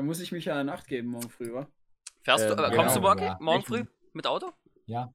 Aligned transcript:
Dann 0.00 0.06
muss 0.06 0.20
ich 0.20 0.32
mich 0.32 0.46
ja 0.46 0.58
in 0.58 0.70
Acht 0.70 0.86
geben 0.86 1.08
morgen 1.08 1.28
früh, 1.28 1.52
wa? 1.52 1.66
Fährst 2.22 2.48
du, 2.48 2.54
Ähm, 2.54 2.72
äh, 2.72 2.74
kommst 2.74 2.96
du 2.96 3.00
genau, 3.00 3.08
morgen, 3.10 3.22
ja. 3.22 3.36
morgen 3.38 3.62
früh 3.62 3.84
mit 4.14 4.26
Auto? 4.26 4.50
Ja. 4.86 5.12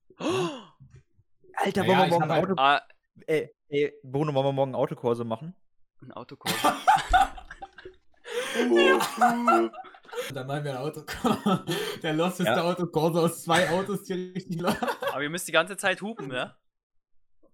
Alter, 1.56 1.82
Ja, 1.84 1.88
wollen 1.88 1.98
wir 2.02 2.08
morgen 2.20 2.30
halt- 2.32 2.44
Auto. 2.44 2.54
Ah, 2.58 2.82
Ey, 3.26 3.50
ey, 3.70 3.94
Bruno, 4.04 4.32
wollen 4.36 4.46
wir 4.46 4.52
morgen 4.54 4.76
Autokurse 4.76 5.24
machen? 5.24 5.56
ein 6.04 6.12
Autokurs. 6.12 6.54
Dann 10.36 10.46
machen 10.46 10.64
wir 10.64 10.72
ein 10.74 10.78
Auto. 10.78 11.02
Der 12.04 12.14
losteste 12.14 12.54
Ja. 12.54 12.62
Autokurse 12.62 13.22
aus 13.22 13.42
zwei 13.42 13.68
Autos, 13.72 14.04
die 14.04 14.14
richtig 14.36 14.62
los. 14.62 14.76
Aber 15.12 15.24
ihr 15.24 15.32
müsst 15.32 15.48
die 15.48 15.52
ganze 15.52 15.78
Zeit 15.78 16.00
hupen, 16.04 16.32
ja? 16.32 16.56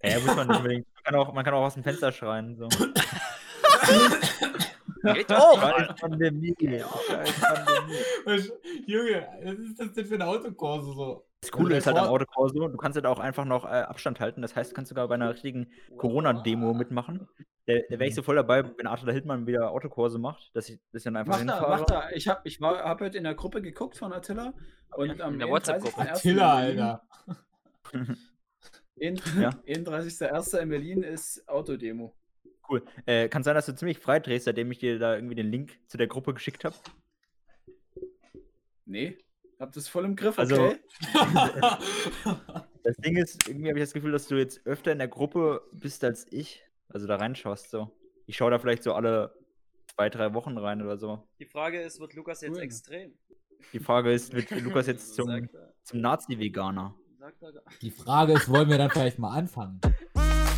Ja, 0.04 0.20
muss 0.20 0.36
man 0.36 0.48
nicht 0.50 0.57
unbedingt. 0.57 0.86
Man 0.95 1.04
kann 1.05 1.16
auch, 1.16 1.32
man 1.34 1.45
kann 1.45 1.54
auch 1.54 1.63
aus 1.63 1.75
dem 1.75 1.84
Fenster 1.84 2.11
schreien. 2.11 2.57
So. 2.57 2.68
Geht 5.04 5.32
hoch! 5.36 5.59
Scheiß 5.61 5.95
Pandemie. 6.00 6.55
Scheiß 6.59 7.41
Pandemie. 7.41 8.52
Junge, 8.86 9.27
was 9.44 9.53
ist 9.59 9.80
das 9.80 9.94
denn 9.94 10.05
für 10.05 10.16
ein 10.16 10.22
Autokurse 10.22 10.94
so? 10.94 11.26
Das 11.41 11.52
Coole 11.52 11.73
Also 11.76 11.77
ist 11.77 11.88
halt 11.88 11.98
am 11.98 12.03
der 12.03 12.12
Autokurse, 12.12 12.53
du 12.53 12.77
kannst 12.77 12.95
halt 12.98 13.08
auch 13.08 13.17
einfach 13.20 13.45
noch 13.45 13.66
äh, 13.66 13.70
Abstand 13.70 14.20
halten. 14.20 14.44
Das 14.44 14.55
heißt, 14.55 14.72
du 14.72 14.75
kannst 14.75 14.89
sogar 14.89 15.08
bei 15.08 15.16
einer 15.16 15.31
richtigen 15.34 15.72
Corona-Demo 15.98 16.75
mitmachen. 16.75 17.27
Da, 17.66 17.73
da 17.89 17.98
wäre 17.98 18.05
ich 18.08 18.13
so 18.16 18.22
voll 18.22 18.36
dabei, 18.36 18.63
wenn 18.77 18.86
Arthur 18.86 19.12
Hildmann 19.12 19.48
wieder 19.48 19.72
Autokurse 19.72 20.20
macht, 20.20 20.52
dass 20.55 20.70
ich 20.70 20.80
das 20.91 21.02
dann 21.03 21.16
einfach 21.16 21.39
Mach 21.39 21.45
da, 21.45 21.53
hinfahre. 21.55 21.80
mach 21.80 21.86
da. 21.86 22.09
Ich 22.11 22.27
hab, 22.27 22.45
ich 22.45 22.61
war, 22.61 22.84
hab 22.84 23.02
heute 23.02 23.17
in 23.17 23.23
der 23.23 23.34
Gruppe 23.34 23.63
geguckt 23.63 23.98
von 23.98 24.13
Attila. 24.13 24.53
Und 24.95 25.20
am 25.20 25.34
In 25.34 25.39
der 25.39 25.50
WhatsApp-Gruppe. 25.50 26.02
31.01. 26.02 26.09
Attila, 26.11 26.59
in 26.67 26.75
Berlin- 26.75 26.81
Alter. 26.81 28.17
in- 28.98 29.16
Ja. 29.41 29.50
31.01. 29.66 30.58
in 30.59 30.70
Berlin 30.70 31.02
ist 31.03 31.48
Autodemo. 31.50 32.13
Cool. 32.71 32.84
Äh, 33.05 33.27
kann 33.30 33.43
sein, 33.43 33.53
dass 33.55 33.66
du 33.66 33.75
ziemlich 33.75 33.99
frei 33.99 34.20
drehst, 34.21 34.45
seitdem 34.45 34.71
ich 34.71 34.80
dir 34.80 34.98
da 34.98 35.16
irgendwie 35.16 35.35
den 35.35 35.52
Link 35.52 35.77
zu 35.88 35.98
der 35.98 36.07
Gruppe 36.07 36.34
geschickt 36.34 36.63
habe. 36.63 36.75
Nee, 38.85 39.17
hab 39.59 39.71
das 39.73 39.88
voll 39.88 40.05
im 40.05 40.16
Griff, 40.16 40.39
Also- 40.39 40.63
okay? 40.67 40.80
Das 42.83 42.97
Ding 42.97 43.16
ist, 43.16 43.47
irgendwie 43.47 43.69
habe 43.69 43.78
ich 43.78 43.83
das 43.83 43.94
Gefühl, 43.94 44.11
dass 44.11 44.28
du 44.28 44.36
jetzt 44.38 44.66
öfter 44.66 44.91
in 44.91 44.97
der 44.97 45.08
Gruppe 45.08 45.61
bist 45.72 46.03
als 46.03 46.25
ich. 46.31 46.63
Also 46.89 47.05
da 47.05 47.17
reinschaust 47.17 47.69
so. 47.69 47.91
Ich 48.25 48.36
schaue 48.38 48.50
da 48.50 48.58
vielleicht 48.58 48.81
so 48.81 48.94
alle 48.95 49.35
zwei, 49.94 50.09
drei 50.09 50.33
Wochen 50.33 50.58
rein 50.58 50.81
oder 50.81 50.97
so. 50.97 51.28
Die 51.39 51.45
Frage 51.45 51.80
ist, 51.80 52.00
wird 52.00 52.16
Lukas 52.16 52.41
jetzt 52.41 52.56
Cool. 52.56 52.63
extrem? 52.63 53.13
Die 53.72 53.80
Frage 53.80 54.11
ist, 54.11 54.33
wird 54.33 54.50
Lukas 54.63 54.88
jetzt 54.88 55.13
zum, 55.13 55.47
zum 55.83 56.02
Nazi-Veganer? 56.02 56.95
er- 57.19 57.53
Die 57.83 57.91
Frage 57.91 58.33
ist, 58.33 58.50
wollen 58.50 58.67
wir 58.67 58.80
dann 58.80 58.89
vielleicht 58.89 59.19
mal 59.19 59.38
anfangen? 59.38 59.80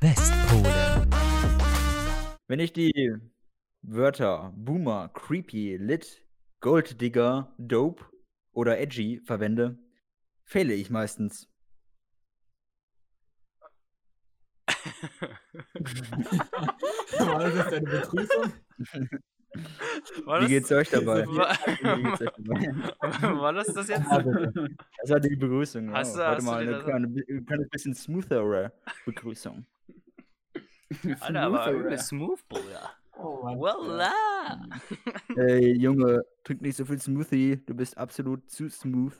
Westpole. 0.00 1.06
Wenn 2.48 2.58
ich 2.60 2.72
die 2.72 3.14
Wörter 3.82 4.52
Boomer, 4.56 5.08
Creepy, 5.12 5.76
Lit, 5.76 6.24
Golddigger, 6.60 7.54
Dope 7.58 8.04
oder 8.52 8.78
Edgy 8.80 9.20
verwende, 9.24 9.78
fehle 10.44 10.74
ich 10.74 10.90
meistens. 10.90 11.48
War 17.18 17.38
das 17.40 17.54
jetzt 17.54 17.72
deine 17.72 17.86
Begrüßung? 17.90 18.52
War 20.24 20.38
Wie 20.38 20.42
das- 20.42 20.48
geht's 20.48 20.72
euch 20.72 20.90
dabei? 20.90 21.26
War, 21.28 21.56
Wie 21.66 22.02
geht's 22.02 22.20
euch 22.22 22.30
dabei? 22.36 23.40
war 23.40 23.52
das 23.52 23.66
das 23.68 23.88
jetzt? 23.88 24.08
Bitte. 24.08 24.68
Das 25.02 25.10
war 25.10 25.20
die 25.20 25.36
Begrüßung. 25.36 25.92
Hast 25.92 26.14
du-. 26.16 26.20
Heute 26.20 26.36
hast 26.36 26.44
mal 26.44 26.62
eine 26.62 26.78
kleine, 26.82 27.06
ein 27.06 27.44
kleines 27.46 27.68
bisschen 27.68 27.94
smoothere 27.94 28.72
Begrüßung. 29.04 29.66
Alter, 31.20 31.42
aber 31.42 31.90
ja. 31.90 31.98
smooth, 31.98 32.40
Bruder. 32.48 32.90
Oh. 33.16 33.42
Voila! 33.42 34.60
Ey, 35.36 35.76
Junge, 35.76 36.24
trink 36.42 36.62
nicht 36.62 36.76
so 36.76 36.84
viel 36.84 37.00
Smoothie, 37.00 37.56
du 37.66 37.74
bist 37.74 37.98
absolut 37.98 38.50
zu 38.50 38.68
smooth. 38.68 39.14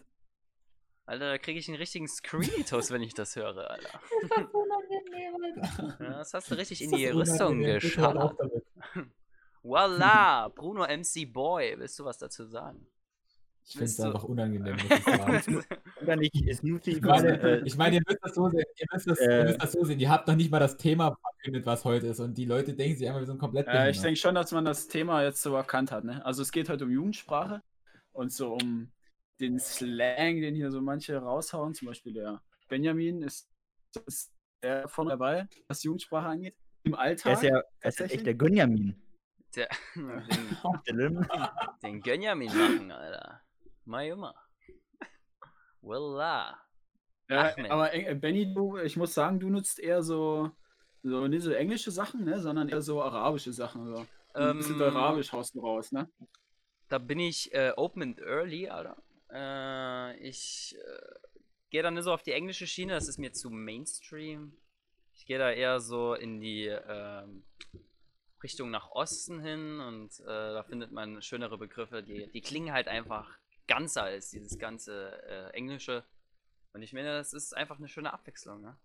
Alter, 1.06 1.30
da 1.30 1.38
kriege 1.38 1.58
ich 1.58 1.68
einen 1.68 1.76
richtigen 1.76 2.08
Screenitos, 2.08 2.91
wenn 2.91 3.02
ich 3.02 3.14
das 3.14 3.36
höre, 3.36 3.70
Alter. 3.70 4.00
Ja, 6.00 6.19
das 6.19 6.32
hast 6.32 6.50
du 6.50 6.54
richtig 6.54 6.82
in 6.82 6.92
die 6.92 7.06
Rüstung 7.06 7.60
damit. 7.60 8.64
Voila! 9.62 10.48
Bruno 10.48 10.84
MC 10.84 11.31
Boy, 11.31 11.75
willst 11.76 11.98
du 11.98 12.04
was 12.04 12.19
dazu 12.19 12.44
sagen? 12.44 12.87
Ich 13.66 13.72
finde 13.72 13.84
es 13.84 14.00
einfach 14.00 14.25
unangenehm, 14.25 14.76
ich 16.21 16.56
Smoothie? 16.56 16.91
Ich 16.93 17.03
meine, 17.03 17.62
ich 17.65 17.76
meine, 17.76 17.97
ihr 17.97 18.03
müsst 18.06 18.19
das 18.22 18.34
so 18.34 18.48
sehen, 18.48 18.65
ihr 18.76 18.87
müsst 18.93 19.06
das, 19.06 19.21
ihr 19.21 19.31
Äh. 19.31 19.44
müsst 19.44 19.62
das 19.62 19.72
so 19.72 19.84
sehen, 19.84 20.00
ihr 20.00 20.10
habt 20.10 20.26
noch 20.26 20.34
nicht 20.34 20.50
mal 20.50 20.59
das 20.59 20.76
Thema 20.76 21.16
verkündet, 21.22 21.66
was 21.66 21.84
heute 21.84 22.09
ist 22.09 22.20
und 22.20 22.37
die 22.37 22.47
Leute 22.47 22.75
denken 22.75 22.99
sich 22.99 23.06
einfach, 23.06 23.20
wir 23.20 23.26
sind 23.26 23.38
komplett 23.38 23.69
Äh, 23.69 23.91
ich 23.91 24.00
denke 24.00 24.19
schon, 24.19 24.34
dass 24.34 24.50
man 24.53 24.65
das 24.65 24.88
Thema 24.88 25.22
jetzt 25.22 25.43
so 25.43 25.54
erkannt 25.54 25.93
hat. 25.93 26.04
Ne? 26.04 26.25
Also 26.25 26.43
es 26.43 26.50
geht 26.50 26.69
heute 26.69 26.84
um 26.84 26.91
Jugendsprache 26.91 27.62
und 28.12 28.32
so 28.32 28.54
um 28.54 28.91
den 29.41 29.59
Slang, 29.59 30.41
den 30.41 30.54
hier 30.54 30.70
so 30.70 30.81
manche 30.81 31.16
raushauen. 31.16 31.75
Zum 31.75 31.88
Beispiel 31.88 32.12
der 32.12 32.43
Benjamin 32.69 33.22
ist, 33.22 33.49
ist 34.06 34.32
der 34.62 34.88
vorne 34.88 35.10
dabei, 35.10 35.49
was 35.69 35.82
Jugendsprache 35.82 36.26
angeht. 36.26 36.56
Im 36.82 36.94
er 36.94 37.00
Alltag. 37.00 37.34
ist 37.34 37.43
ja, 37.43 37.62
er 37.81 37.88
ist 37.88 38.00
echt 38.00 38.26
der 38.26 38.34
Gönjamin. 38.34 38.97
Der, 39.54 39.69
den, 40.87 41.26
den 41.82 42.00
Gönjamin 42.00 42.49
machen, 42.56 42.91
Alter. 42.91 43.43
Junge. 43.86 44.34
Voila! 45.80 46.58
Ja, 47.28 47.54
aber 47.70 47.94
äh, 47.94 48.14
Benny, 48.14 48.52
du, 48.52 48.76
ich 48.78 48.96
muss 48.96 49.14
sagen, 49.14 49.38
du 49.38 49.48
nutzt 49.48 49.78
eher 49.78 50.02
so, 50.02 50.50
so 51.02 51.28
nicht 51.28 51.42
so 51.42 51.52
englische 51.52 51.90
Sachen, 51.90 52.24
ne? 52.24 52.40
sondern 52.40 52.69
eher 52.69 52.82
so 52.82 53.02
arabische 53.02 53.52
Sachen. 53.52 53.86
So. 53.86 54.06
Ein 54.34 54.56
bisschen 54.58 54.80
Ähm, 54.80 54.96
arabisch 54.96 55.32
haust 55.32 55.54
du 55.54 55.60
raus, 55.60 55.92
ne? 55.92 56.08
Da 56.88 56.98
bin 56.98 57.20
ich 57.20 57.52
äh, 57.54 57.72
open 57.76 58.02
and 58.02 58.20
early, 58.20 58.69
Alter. 58.69 58.96
Äh, 59.32 60.19
ich 60.28 60.76
äh, 60.76 61.28
gehe 61.70 61.82
da 61.82 61.90
nicht 61.90 62.02
so 62.02 62.12
auf 62.12 62.22
die 62.22 62.32
englische 62.32 62.66
Schiene, 62.66 62.94
das 62.94 63.08
ist 63.08 63.19
mir 63.19 63.32
zu 63.32 63.48
Mainstream. 63.48 64.56
Ich 65.14 65.24
gehe 65.26 65.38
da 65.38 65.50
eher 65.50 65.80
so 65.80 66.14
in 66.14 66.40
die 66.40 66.66
ähm, 66.66 67.44
Richtung 68.42 68.70
nach 68.70 68.90
Osten 68.90 69.40
hin 69.40 69.78
und 69.80 70.19
äh, 70.20 70.24
da 70.24 70.64
findet 70.64 70.90
man 70.92 71.22
schönere 71.22 71.58
Begriffe, 71.58 72.02
die, 72.02 72.28
die 72.32 72.40
klingen 72.40 72.72
halt 72.72 72.88
einfach 72.88 73.38
ganzer 73.70 74.03
als 74.03 74.31
dieses 74.31 74.58
ganze 74.58 75.22
äh, 75.22 75.50
Englische. 75.54 76.04
Und 76.72 76.82
ich 76.82 76.92
meine, 76.92 77.12
das 77.16 77.32
ist 77.32 77.56
einfach 77.56 77.78
eine 77.78 77.88
schöne 77.88 78.12
Abwechslung, 78.12 78.60
ne? 78.60 78.76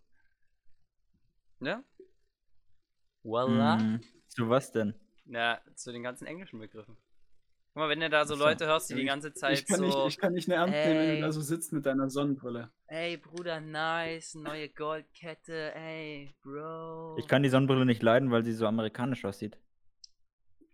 Ne? 1.60 1.84
Voila. 3.24 3.80
Hm, 3.80 4.02
zu 4.28 4.50
was 4.50 4.72
denn? 4.72 4.94
Ja, 5.26 5.60
zu 5.76 5.92
den 5.92 6.04
ganzen 6.04 6.28
englischen 6.28 6.60
Begriffen. 6.60 6.98
Guck 7.74 7.76
mal, 7.82 7.90
wenn 7.90 8.00
du 8.00 8.10
da 8.10 8.26
so. 8.26 8.36
Leute 8.36 8.68
hörst, 8.68 8.92
die 8.92 8.96
die 8.96 9.06
ganze 9.06 9.34
Zeit 9.34 9.60
Ich 9.60 9.66
kann, 9.66 9.80
so. 9.80 9.86
nicht, 9.86 9.98
ich 10.08 10.18
kann 10.20 10.34
nicht 10.34 10.48
eine 10.48 10.56
ernst 10.56 10.74
nehmen, 10.74 11.00
wenn 11.00 11.16
du 11.16 11.22
da 11.22 11.32
so 11.32 11.42
sitzt 11.42 11.74
mit 11.74 11.86
deiner 11.86 12.10
Sonnenbrille. 12.10 12.72
Ey, 12.88 13.18
Bruder, 13.18 13.60
nice, 13.60 14.36
neue 14.36 14.70
Goldkette, 14.70 15.74
ey, 15.74 16.36
Bro. 16.44 17.18
Ich 17.18 17.28
kann 17.28 17.42
die 17.42 17.50
Sonnenbrille 17.50 17.86
nicht 17.86 18.04
leiden, 18.04 18.30
weil 18.30 18.46
sie 18.46 18.54
so 18.54 18.68
amerikanisch 18.68 19.26
aussieht. 19.26 19.58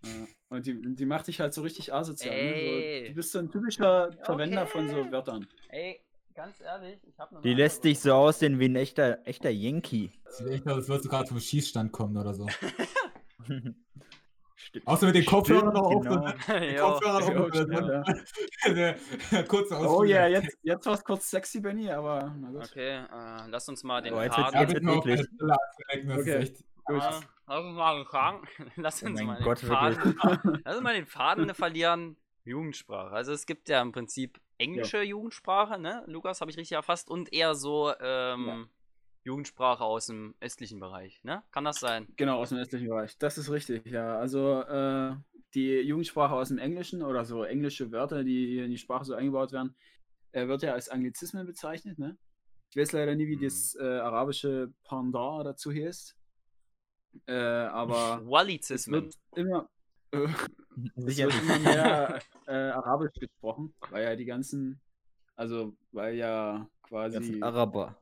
Ja. 0.03 0.27
Und 0.51 0.65
die, 0.65 0.95
die 0.95 1.05
macht 1.05 1.27
dich 1.27 1.39
halt 1.39 1.53
so 1.53 1.61
richtig 1.61 1.93
asozial. 1.93 2.35
Ne? 2.35 3.03
So, 3.03 3.07
du 3.09 3.15
bist 3.15 3.31
so 3.31 3.39
ein 3.39 3.49
typischer 3.49 4.11
Verwender 4.23 4.67
von 4.67 4.87
so 4.89 4.97
Okay. 4.97 5.11
Wörtern. 5.11 5.47
Ey, 5.69 6.01
ganz 6.35 6.59
ehrlich, 6.61 6.99
ich 7.07 7.17
hab 7.17 7.31
noch 7.31 7.41
Die 7.41 7.53
lässt 7.53 7.83
dich 7.85 7.99
so 7.99 8.13
aussehen 8.13 8.59
wie 8.59 8.65
ein 8.65 8.75
echter, 8.75 9.25
echter 9.25 9.49
Yankee. 9.49 10.11
Sieht 10.29 10.47
echt 10.47 10.67
aus, 10.67 10.75
als 10.75 10.87
würdest 10.89 11.05
du 11.05 11.09
gerade 11.09 11.27
vom 11.27 11.39
Schießstand 11.39 11.91
kommen 11.93 12.17
oder 12.17 12.33
so. 12.33 12.47
Stimmt. 14.55 14.87
Außer 14.87 15.07
mit 15.07 15.15
den 15.15 15.25
Kopfhörern 15.25 15.73
noch 15.73 15.81
auf. 15.81 16.03
genau. 16.03 16.25
Mit 16.47 16.61
den. 16.61 16.77
Kopfhörern 16.77 18.03
auf. 18.03 18.07
Der 18.67 19.43
kurze 19.47 19.73
Oh 19.73 19.77
Ausflug. 19.77 20.07
ja, 20.09 20.27
jetzt, 20.27 20.55
jetzt 20.61 20.85
war 20.85 20.93
es 20.93 21.03
kurz 21.03 21.29
sexy, 21.29 21.59
Benny, 21.59 21.89
aber 21.89 22.33
na 22.39 22.49
gut. 22.51 22.63
Okay, 22.69 22.97
äh, 22.97 23.47
lass 23.49 23.67
uns 23.69 23.83
mal 23.83 24.01
den 24.01 24.13
Oh, 24.13 24.21
jetzt 24.21 24.35
Faden. 24.35 24.53
Ja, 24.53 24.61
Jetzt 24.61 24.73
bitte 24.73 24.85
wird's 24.85 24.95
noch 24.97 25.05
eklig. 25.07 25.27
eine 25.89 26.45
Lass 26.87 27.17
uns 27.47 27.75
mal 27.75 27.95
den 27.97 28.05
Faden. 28.05 28.47
Lass 28.75 29.03
Oh 29.03 29.05
uns 29.07 29.19
mein 29.19 29.27
mal 29.27 29.35
den 29.37 29.43
Gott, 29.45 29.59
Faden. 29.59 30.15
Lass 30.65 30.75
uns 30.75 30.83
mal 30.83 30.93
den 30.93 31.05
Faden 31.05 31.53
verlieren. 31.53 32.17
Jugendsprache. 32.43 33.11
Also 33.11 33.33
es 33.33 33.45
gibt 33.45 33.69
ja 33.69 33.81
im 33.81 33.91
Prinzip 33.91 34.41
englische 34.57 35.01
Jugendsprache, 35.03 35.79
ne? 35.79 36.03
Lukas, 36.07 36.41
habe 36.41 36.49
ich 36.49 36.57
richtig 36.57 36.75
erfasst, 36.75 37.09
und 37.09 37.31
eher 37.31 37.53
so 37.55 37.93
ähm, 37.99 38.47
Ja. 38.47 38.65
Jugendsprache 39.23 39.83
aus 39.83 40.07
dem 40.07 40.33
östlichen 40.41 40.79
Bereich, 40.79 41.23
ne? 41.23 41.43
Kann 41.51 41.63
das 41.65 41.79
sein? 41.79 42.07
Genau, 42.17 42.39
aus 42.39 42.49
dem 42.49 42.57
östlichen 42.57 42.87
Bereich. 42.87 43.15
Das 43.19 43.37
ist 43.37 43.51
richtig, 43.51 43.85
ja. 43.85 44.17
Also 44.17 44.61
äh, 44.61 45.15
die 45.53 45.81
Jugendsprache 45.81 46.33
aus 46.33 46.47
dem 46.47 46.57
Englischen 46.57 47.03
oder 47.03 47.25
so 47.25 47.43
englische 47.43 47.91
Wörter, 47.91 48.23
die 48.23 48.57
in 48.57 48.71
die 48.71 48.77
Sprache 48.79 49.05
so 49.05 49.13
eingebaut 49.13 49.51
werden, 49.51 49.75
äh, 50.31 50.47
wird 50.47 50.63
ja 50.63 50.73
als 50.73 50.89
Anglizismen 50.89 51.45
bezeichnet, 51.45 51.99
ne? 51.99 52.17
Ich 52.71 52.77
weiß 52.77 52.93
leider 52.93 53.13
nie, 53.15 53.27
wie 53.27 53.35
Mhm. 53.35 53.41
das 53.43 53.75
äh, 53.79 53.83
arabische 53.83 54.73
Pendant 54.83 55.45
dazu 55.45 55.71
heißt. 55.71 56.15
Äh, 57.27 57.33
aber 57.33 58.21
es 58.69 58.87
wird 58.87 59.13
immer, 59.35 59.69
äh, 60.11 60.27
es 61.05 61.17
wird 61.17 61.33
immer 61.41 61.59
mehr 61.59 62.19
äh, 62.47 62.51
Arabisch 62.71 63.13
gesprochen, 63.19 63.73
weil 63.89 64.03
ja 64.03 64.15
die 64.15 64.25
ganzen, 64.25 64.79
also 65.35 65.75
weil 65.91 66.15
ja 66.15 66.67
quasi 66.83 67.41
Araber 67.41 67.95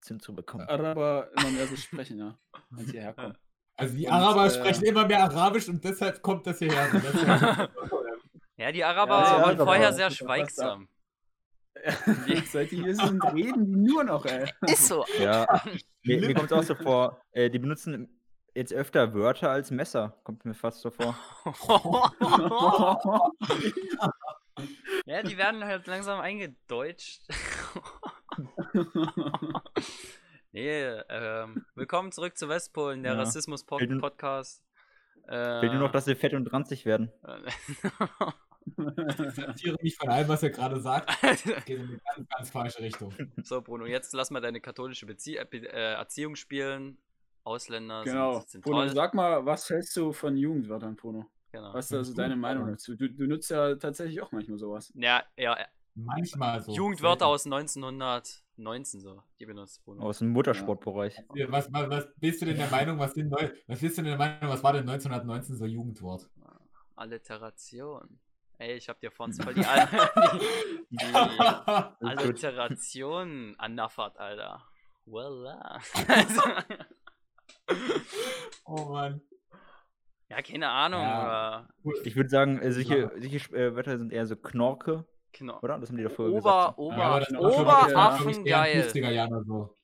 sind 0.00 0.22
zu 0.22 0.34
bekommen. 0.34 0.68
Araber 0.68 1.30
immer 1.38 1.50
mehr 1.50 1.66
so 1.66 1.76
sprechen, 1.76 2.18
ja, 2.18 2.38
wenn 2.70 2.86
sie 2.86 3.00
herkommen. 3.00 3.36
Also 3.76 3.96
die 3.96 4.06
Und, 4.06 4.12
Araber 4.12 4.46
äh, 4.46 4.50
sprechen 4.50 4.84
immer 4.84 5.06
mehr 5.06 5.24
Arabisch 5.24 5.68
und 5.68 5.82
deshalb 5.82 6.22
kommt 6.22 6.46
das 6.46 6.58
hierher. 6.58 6.88
Ja- 6.92 7.68
Ja, 8.56 8.70
die 8.70 8.84
Araber 8.84 9.20
Ja, 9.20 9.24
ja, 9.36 9.42
waren 9.42 9.54
aber 9.54 9.64
vorher 9.64 9.92
sehr 9.92 10.10
schweigsam. 10.12 10.88
Seit 12.52 12.70
die 12.70 12.82
hier 12.82 12.94
sind, 12.94 13.22
reden 13.32 13.66
die 13.66 13.76
nur 13.92 14.04
noch, 14.04 14.24
ey. 14.26 14.48
Ist 14.68 14.86
so. 14.86 15.04
Ja, 15.18 15.44
mir, 16.04 16.20
mir 16.20 16.34
kommt 16.34 16.46
es 16.46 16.52
auch 16.52 16.62
so 16.62 16.76
vor, 16.76 17.20
äh, 17.32 17.50
die 17.50 17.58
benutzen 17.58 18.20
jetzt 18.54 18.72
öfter 18.72 19.14
Wörter 19.14 19.50
als 19.50 19.70
Messer. 19.70 20.18
Kommt 20.24 20.44
mir 20.44 20.54
fast 20.54 20.80
so 20.80 20.90
vor. 20.90 21.14
ja, 25.06 25.22
die 25.22 25.36
werden 25.36 25.64
halt 25.64 25.86
langsam 25.86 26.20
eingedeutscht. 26.20 27.22
nee, 30.52 30.82
ähm, 31.08 31.64
willkommen 31.74 32.12
zurück 32.12 32.36
zu 32.36 32.48
Westpolen, 32.48 33.02
der 33.02 33.12
Ja. 33.14 33.18
Rassismus-Podcast. 33.20 34.62
Äh, 35.26 35.60
Fehlt 35.60 35.72
nur 35.72 35.80
noch, 35.82 35.92
dass 35.92 36.04
sie 36.04 36.14
fett 36.14 36.34
und 36.34 36.52
ranzig 36.52 36.84
werden. 36.84 37.10
distanziere 38.76 39.76
mich 39.82 39.96
von 39.96 40.08
allem, 40.08 40.28
was 40.28 40.42
er 40.42 40.50
gerade 40.50 40.80
sagt. 40.80 41.10
Das 41.22 41.42
geht 41.64 41.78
in 41.80 41.82
eine 41.88 41.98
ganz, 42.16 42.28
ganz 42.28 42.50
falsche 42.50 42.80
Richtung. 42.80 43.14
so, 43.42 43.60
Bruno, 43.62 43.86
jetzt 43.86 44.12
lass 44.14 44.30
mal 44.30 44.40
deine 44.40 44.60
katholische 44.60 45.06
Bezie 45.06 45.36
äh, 45.38 45.46
Be- 45.48 45.68
äh, 45.72 45.94
Erziehung 45.94 46.36
spielen. 46.36 46.98
Ausländer 47.44 48.02
Genau. 48.04 48.38
sind, 48.40 48.48
sind 48.50 48.64
Bruno, 48.64 48.78
toll. 48.86 48.94
sag 48.94 49.14
mal, 49.14 49.44
was 49.46 49.68
hältst 49.70 49.96
du 49.96 50.12
von 50.12 50.36
Jugendwörtern, 50.36 50.96
Bruno? 50.96 51.26
Genau. 51.52 51.72
Was 51.72 51.86
ist 51.86 51.96
also 51.96 52.14
deine 52.14 52.34
Meinung 52.36 52.66
dazu? 52.66 52.96
Du, 52.96 53.08
du 53.08 53.26
nutzt 53.26 53.50
ja 53.50 53.76
tatsächlich 53.76 54.20
auch 54.20 54.32
manchmal 54.32 54.58
sowas. 54.58 54.92
Ja, 54.96 55.22
ja, 55.36 55.56
Manchmal 55.96 56.60
so. 56.60 56.72
Jugendwörter 56.72 57.26
aus 57.28 57.44
1919 57.44 59.00
so, 59.00 59.22
die 59.38 59.46
benutzt 59.46 59.84
Bruno. 59.84 60.02
Aus 60.02 60.18
dem 60.18 60.30
Muttersportbereich. 60.30 61.16
Ja, 61.34 61.46
Was, 61.52 61.72
was, 61.72 61.88
was 61.88 62.08
bist 62.18 62.42
du 62.42 62.46
denn 62.46 62.56
der 62.56 62.68
Meinung, 62.70 62.98
was, 62.98 63.14
sind 63.14 63.28
neu, 63.30 63.48
was 63.68 63.78
bist 63.80 63.98
du 63.98 64.02
denn 64.02 64.10
der 64.10 64.18
Meinung, 64.18 64.50
was 64.50 64.62
war 64.64 64.72
denn 64.72 64.88
1919 64.88 65.54
so 65.54 65.66
Jugendwort? 65.66 66.28
Alliteration. 66.96 68.18
Ey, 68.58 68.74
ich 68.76 68.88
hab 68.88 68.98
dir 69.00 69.10
vorhin 69.12 69.34
voll 69.34 69.54
die, 69.54 69.64
Al 69.64 69.88
die, 70.90 70.96
die. 70.96 72.06
Alliteration 72.06 73.54
annaffert, 73.58 74.18
Alter. 74.18 74.64
Voila. 75.06 75.80
oh 78.64 78.84
Mann. 78.86 79.20
ja, 80.28 80.42
keine 80.42 80.68
Ahnung, 80.68 81.00
Ja. 81.02 81.66
aber 81.84 81.94
Ich 82.04 82.16
würde 82.16 82.28
sagen, 82.30 82.58
äh, 82.60 82.72
solche, 82.72 83.10
solche 83.18 83.56
äh, 83.56 83.74
Wörter 83.74 83.98
sind 83.98 84.12
eher 84.12 84.26
so 84.26 84.36
Knorke, 84.36 85.04
genau. 85.32 85.58
oder? 85.60 85.78
Das 85.78 85.88
haben 85.90 85.96
die 85.96 86.08
früher 86.08 86.32
Ober, 86.32 86.74
gesagt. 86.74 86.78
Ober, 86.78 86.96
Ja, 87.30 87.38
Oberaffengeil. 87.40 88.82
50er 88.82 89.10
Jahren 89.10 89.44
so. 89.44 89.76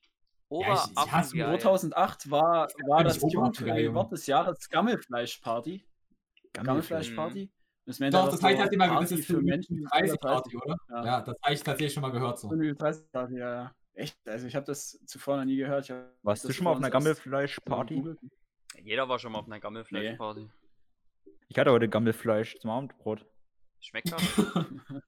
Oberaffengeil. 0.49 1.05
ich 1.05 1.11
hasse 1.11 1.59
2008 1.59 2.29
war, 2.31 2.67
war 2.87 3.03
das 3.03 3.21
Jugendwort 3.21 3.59
Junge. 3.79 4.09
des 4.09 4.27
Jahres 4.27 4.69
Gammelfleischparty. 4.69 5.85
Gammelfleischparty. 6.53 7.49
Das 7.85 7.99
meint 7.99 8.13
Doch, 8.13 8.29
das 8.29 8.43
heißt 8.43 8.57
so 8.57 8.61
halt 8.63 8.73
immer, 8.73 8.87
das 8.87 8.95
Party 8.95 9.15
ist 9.15 9.25
für 9.25 9.41
Menschen 9.41 9.77
die 9.77 9.83
30 9.83 10.09
über 10.09 10.17
Party, 10.17 10.57
oder? 10.57 10.75
Ja. 10.89 11.05
Ja. 11.05 11.21
das 11.21 11.35
habe 11.41 11.53
ich 11.53 11.63
tatsächlich 11.63 11.93
schon 11.93 12.01
mal 12.01 12.11
gehört 12.11 12.37
so. 12.39 12.49
So 12.49 12.53
eine 12.53 12.75
30 12.75 13.11
Party, 13.11 13.37
ja, 13.37 13.53
ja. 13.53 13.71
Echt? 13.93 14.17
Also 14.27 14.47
ich 14.47 14.55
habe 14.55 14.65
das 14.65 14.99
zuvor 15.05 15.37
noch 15.37 15.45
nie 15.45 15.57
gehört. 15.57 15.93
Warst 16.23 16.45
du 16.45 16.53
schon 16.53 16.63
mal 16.65 16.71
auf 16.71 16.77
einer 16.77 16.89
Gammelfleischparty? 16.89 18.15
Jeder 18.83 19.09
war 19.09 19.19
schon 19.19 19.31
mal 19.33 19.39
auf 19.39 19.45
einer 19.47 19.59
Gammelfleischparty. 19.59 20.49
Ich 21.49 21.59
hatte 21.59 21.71
heute 21.71 21.89
Gammelfleisch 21.89 22.57
zum 22.59 22.69
Abendbrot. 22.69 23.25
Schmeckt 23.81 24.11
das? 24.11 24.21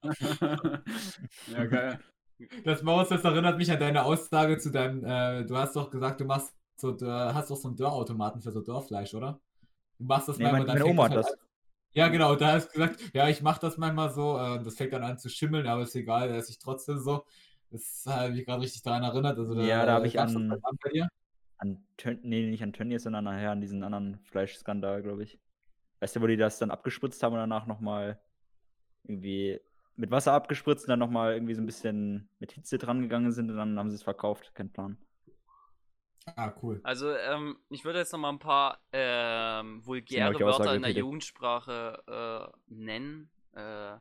ja, 1.46 1.64
geil. 1.66 2.00
Das 2.64 2.82
Maus, 2.82 3.08
das 3.08 3.22
erinnert 3.24 3.56
mich 3.56 3.70
an 3.70 3.78
deine 3.78 4.04
Aussage 4.04 4.58
zu 4.58 4.70
deinem, 4.70 5.04
äh, 5.04 5.44
du 5.44 5.56
hast 5.56 5.76
doch 5.76 5.90
gesagt, 5.90 6.20
du 6.20 6.24
machst 6.24 6.52
so, 6.76 6.90
du 6.92 7.06
hast 7.06 7.50
doch 7.50 7.56
so 7.56 7.68
einen 7.68 7.76
Dörrautomaten 7.76 8.42
für 8.42 8.50
so 8.50 8.60
Dörrfleisch, 8.60 9.14
oder? 9.14 9.40
Du 9.98 10.04
machst 10.04 10.28
das 10.28 10.36
Nee, 10.38 10.44
manchmal, 10.44 10.60
mein- 10.60 10.66
dann 10.66 10.78
meine 10.78 10.90
Oma 10.90 11.08
das 11.08 11.10
hat 11.10 11.16
halt 11.16 11.26
das. 11.26 11.40
An. 11.40 11.48
Ja, 11.92 12.08
genau, 12.08 12.34
da 12.34 12.52
hast 12.54 12.68
du 12.68 12.72
gesagt, 12.80 13.00
ja, 13.14 13.28
ich 13.28 13.40
mach 13.40 13.58
das 13.58 13.78
manchmal 13.78 14.10
so, 14.12 14.36
äh, 14.36 14.60
das 14.62 14.74
fängt 14.74 14.92
dann 14.92 15.04
an 15.04 15.18
zu 15.18 15.28
schimmeln, 15.28 15.68
aber 15.68 15.82
ist 15.84 15.94
egal, 15.94 16.28
da 16.28 16.34
esse 16.34 16.50
ich 16.50 16.58
trotzdem 16.58 16.98
so. 16.98 17.24
Das 17.74 18.04
habe 18.06 18.38
ich 18.38 18.46
gerade 18.46 18.62
richtig 18.62 18.82
daran 18.82 19.02
erinnert. 19.02 19.36
Also, 19.36 19.60
Ja, 19.60 19.84
da 19.84 19.94
hab 19.94 20.04
ich 20.04 20.14
gab's 20.14 20.32
das 20.32 20.36
an- 20.40 20.62
bei 20.80 20.90
dir. 20.90 21.08
An 21.58 21.84
Tön 21.96 22.20
nee, 22.22 22.48
nicht 22.48 22.62
an 22.62 22.72
Tönnies, 22.72 23.02
sondern 23.02 23.24
nachher 23.24 23.50
an 23.50 23.60
diesen 23.60 23.82
anderen 23.82 24.20
Fleischskandal, 24.20 25.02
glaube 25.02 25.24
ich. 25.24 25.40
Weißt 25.98 26.14
du, 26.14 26.20
wo 26.20 26.28
die 26.28 26.36
das 26.36 26.60
dann 26.60 26.70
abgespritzt 26.70 27.20
haben 27.24 27.32
und 27.32 27.40
danach 27.40 27.66
nochmal 27.66 28.20
irgendwie 29.02 29.60
mit 29.96 30.12
Wasser 30.12 30.34
abgespritzt 30.34 30.84
und 30.84 30.90
dann 30.90 31.00
nochmal 31.00 31.34
irgendwie 31.34 31.54
so 31.54 31.62
ein 31.62 31.66
bisschen 31.66 32.28
mit 32.38 32.52
Hitze 32.52 32.78
dran 32.78 33.02
gegangen 33.02 33.32
sind 33.32 33.50
und 33.50 33.56
dann 33.56 33.76
haben 33.76 33.90
sie 33.90 33.96
es 33.96 34.04
verkauft. 34.04 34.54
Kein 34.54 34.70
Plan. 34.70 34.96
Ah, 36.36 36.52
cool. 36.62 36.78
Also, 36.84 37.10
ähm, 37.10 37.58
ich 37.70 37.84
würde 37.84 37.98
jetzt 37.98 38.12
noch 38.12 38.20
mal 38.20 38.30
ein 38.30 38.38
paar 38.38 38.78
ähm, 38.92 39.84
vulgäre 39.84 40.32
Wörter 40.34 40.46
Aussage 40.46 40.76
in 40.76 40.82
der. 40.82 40.92
Jugendsprache 40.92 42.52
äh, 42.52 42.72
nennen. 42.72 43.30
Äh, 43.52 43.96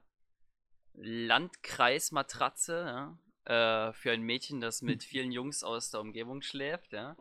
Landkreismatratze, 0.95 2.83
ja? 2.85 3.17
Äh, 3.45 3.91
für 3.93 4.11
ein 4.11 4.21
Mädchen, 4.21 4.61
das 4.61 4.81
mit 4.81 5.03
vielen 5.03 5.31
Jungs 5.31 5.63
aus 5.63 5.89
der 5.91 6.01
Umgebung 6.01 6.41
schläft, 6.41 6.93
ja. 6.93 7.15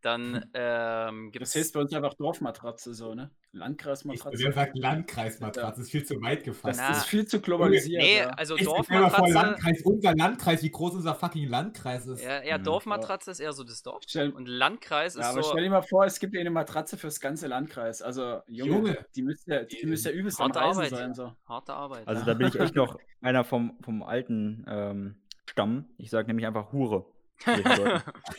Dann 0.00 0.50
ähm, 0.54 1.30
gibt 1.30 1.42
Das 1.44 1.54
heißt 1.54 1.74
bei 1.74 1.80
uns 1.80 1.92
einfach 1.94 2.14
Dorfmatratze 2.14 2.92
so, 2.92 3.14
ne? 3.14 3.30
Landkreismatratze. 3.52 4.36
Wer 4.42 4.52
sagt 4.52 4.76
Landkreismatratze? 4.76 5.60
Das 5.70 5.78
ist 5.78 5.90
viel 5.92 6.04
zu 6.04 6.20
weit 6.20 6.42
gefasst. 6.42 6.80
Das 6.80 6.88
Na. 6.90 6.96
ist 6.96 7.04
viel 7.04 7.24
zu 7.26 7.40
globalisiert. 7.40 8.02
Nee, 8.02 8.18
ja. 8.18 8.30
also 8.30 8.56
Ich 8.56 8.64
mal 8.64 8.82
vor, 8.82 8.84
Dorfmatratze. 8.98 9.32
Landkreis, 9.32 9.82
unser 9.84 10.14
Landkreis, 10.16 10.62
wie 10.64 10.70
groß 10.70 10.94
unser 10.96 11.14
fucking 11.14 11.48
Landkreis 11.48 12.06
ist. 12.06 12.24
Ja, 12.24 12.42
ja, 12.42 12.58
Mhm. 12.58 12.64
Dorfmatratze 12.64 13.30
ist 13.30 13.38
eher 13.38 13.52
so 13.52 13.62
das 13.62 13.82
Dorf. 13.84 14.02
Stell- 14.08 14.30
Und 14.32 14.48
Landkreis 14.48 15.14
Ja, 15.14 15.20
ist 15.20 15.26
aber 15.28 15.42
so. 15.44 15.50
stell 15.52 15.62
dir 15.62 15.70
mal 15.70 15.82
vor, 15.82 16.04
es 16.04 16.18
gibt 16.18 16.36
eine 16.36 16.50
Matratze 16.50 16.96
fürs 16.96 17.20
ganze 17.20 17.46
Landkreis. 17.46 18.02
Also, 18.02 18.40
Junge, 18.48 18.70
Junge. 18.72 19.06
die 19.14 19.22
müsste 19.22 19.54
ja, 19.54 19.62
die 19.62 19.86
müsste 19.86 20.10
ja 20.10 20.16
übelst 20.16 20.40
Harte 20.40 20.60
Arbeit. 20.60 20.90
sein. 20.90 21.14
So. 21.14 21.32
Harte 21.46 21.74
Arbeit. 21.74 22.08
Also 22.08 22.24
da 22.24 22.34
bin 22.34 22.48
ich 22.48 22.58
echt 22.58 22.74
noch 22.74 22.98
einer 23.20 23.44
vom, 23.44 23.78
vom 23.82 24.02
alten 24.02 24.64
ähm, 24.66 25.16
Stamm. 25.48 25.86
Ich 25.98 26.10
sage 26.10 26.28
nämlich 26.28 26.46
einfach 26.46 26.72
Hure. 26.72 27.06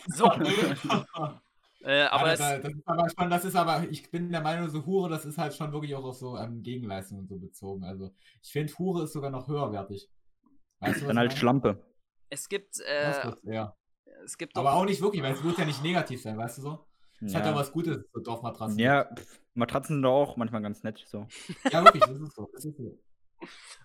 so. 0.07 0.25
äh, 1.83 2.03
aber 2.03 2.33
es, 2.33 2.39
das, 2.39 2.61
das, 2.61 2.71
ist 2.71 2.87
aber 2.87 3.09
schon, 3.09 3.29
das 3.29 3.45
ist 3.45 3.55
aber, 3.55 3.87
ich 3.89 4.09
bin 4.09 4.31
der 4.31 4.41
Meinung, 4.41 4.69
so 4.69 4.85
Hure, 4.85 5.09
das 5.09 5.25
ist 5.25 5.37
halt 5.37 5.53
schon 5.53 5.71
wirklich 5.73 5.95
auch 5.95 6.03
auf 6.05 6.15
so 6.15 6.37
ähm, 6.37 6.61
Gegenleistung 6.63 7.19
und 7.19 7.27
so 7.27 7.37
bezogen. 7.37 7.83
Also 7.83 8.11
ich 8.41 8.51
finde, 8.51 8.73
Hure 8.77 9.03
ist 9.03 9.13
sogar 9.13 9.29
noch 9.29 9.47
höherwertig. 9.47 10.09
Weißt 10.79 11.01
du, 11.01 11.07
dann 11.07 11.17
halt? 11.17 11.33
Schlampe. 11.33 11.83
es 12.29 12.47
gibt, 12.49 12.79
äh, 12.79 13.11
ist- 13.11 13.43
ja. 13.43 13.75
es 14.23 14.37
gibt 14.37 14.55
Aber 14.55 14.73
auch 14.73 14.85
nicht 14.85 15.01
wirklich, 15.01 15.21
weil 15.23 15.33
es 15.33 15.43
muss 15.43 15.57
ja 15.57 15.65
nicht 15.65 15.83
negativ 15.83 16.21
sein, 16.21 16.37
weißt 16.37 16.57
du 16.59 16.61
so? 16.61 16.85
Es 17.21 17.33
hat 17.35 17.45
ja 17.45 17.51
Ja, 17.51 17.55
was 17.57 17.71
Gutes, 17.71 18.03
so 18.11 18.19
Dorfmatratzen. 18.19 18.77
ja 18.79 19.05
pff, 19.15 19.39
Matratzen 19.53 19.95
sind 19.97 20.03
doch 20.03 20.11
auch 20.13 20.37
manchmal 20.37 20.61
ganz 20.61 20.83
nett. 20.83 21.03
So. 21.07 21.27
ja, 21.71 21.83
wirklich, 21.83 22.03
das 22.03 22.19
ist 22.19 22.35
so. 22.35 22.49
Das 22.53 22.65
ist 22.65 22.75
so. 22.77 22.99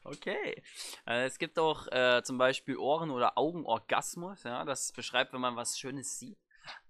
Okay. 0.05 0.63
Äh, 1.07 1.27
es 1.27 1.39
gibt 1.39 1.59
auch 1.59 1.87
äh, 1.89 2.23
zum 2.23 2.39
Beispiel 2.39 2.77
Ohren- 2.77 3.11
oder 3.11 3.37
Augenorgasmus, 3.37 4.43
ja, 4.45 4.65
das 4.65 4.93
beschreibt, 4.93 5.33
wenn 5.33 5.41
man 5.41 5.57
was 5.57 5.79
Schönes 5.79 6.19
sieht. 6.19 6.39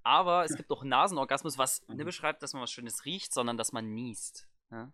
Aber 0.03 0.45
es 0.45 0.57
gibt 0.57 0.71
auch 0.71 0.83
Nasenorgasmus, 0.85 1.59
was 1.59 1.83
nicht 1.89 2.05
beschreibt, 2.05 2.43
dass 2.43 2.53
man 2.53 2.63
was 2.63 2.71
Schönes 2.71 3.05
riecht, 3.05 3.33
sondern 3.33 3.57
dass 3.57 3.73
man 3.73 3.93
niest. 3.93 4.49
Ja? 4.71 4.93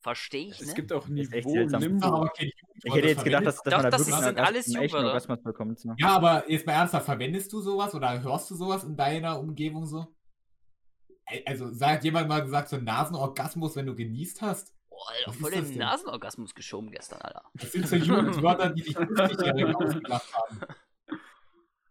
Verstehe 0.00 0.48
ich, 0.50 0.60
Es 0.60 0.68
ne? 0.68 0.74
gibt 0.74 0.92
auch 0.92 1.08
Niveau 1.08 1.56
Limbo. 1.78 2.06
aber 2.06 2.28
kein 2.28 2.46
Jugendwort, 2.46 2.84
Ich 2.84 2.94
hätte 2.94 3.08
jetzt 3.08 3.24
gedacht, 3.24 3.46
dass, 3.46 3.62
dass 3.62 3.64
Doch, 3.64 3.82
man 3.82 3.82
da 3.82 3.90
das 3.90 4.06
wirklich 4.06 4.24
sind 4.24 4.38
alles. 4.38 4.74
Orgasmus 4.94 5.42
bekommt. 5.42 5.80
So. 5.80 5.92
Ja, 5.98 6.08
aber 6.10 6.48
jetzt 6.48 6.66
mal 6.66 6.74
ernsthaft, 6.74 7.06
verwendest 7.06 7.52
du 7.52 7.60
sowas 7.60 7.94
oder 7.94 8.22
hörst 8.22 8.48
du 8.50 8.54
sowas 8.54 8.84
in 8.84 8.96
deiner 8.96 9.40
Umgebung 9.40 9.86
so? 9.86 10.06
Also, 11.44 11.72
sagt 11.72 12.04
jemand 12.04 12.28
mal 12.28 12.42
gesagt, 12.42 12.68
so 12.68 12.76
Nasenorgasmus, 12.76 13.74
wenn 13.74 13.86
du 13.86 13.96
genießt 13.96 14.42
hast? 14.42 14.75
Alter, 15.08 15.32
voll 15.32 15.50
das 15.50 15.60
den 15.60 15.68
denn? 15.70 15.78
Nasenorgasmus 15.78 16.54
geschoben 16.54 16.90
gestern, 16.90 17.20
Alter. 17.22 17.42
Das 17.54 17.72
sind 17.72 17.86
so 17.88 17.96
Jugendwörter, 17.96 18.70
die 18.70 18.82
sich 18.82 18.96
50-Jährige 18.96 19.76
ausgedacht 19.78 20.34
haben. 20.34 20.60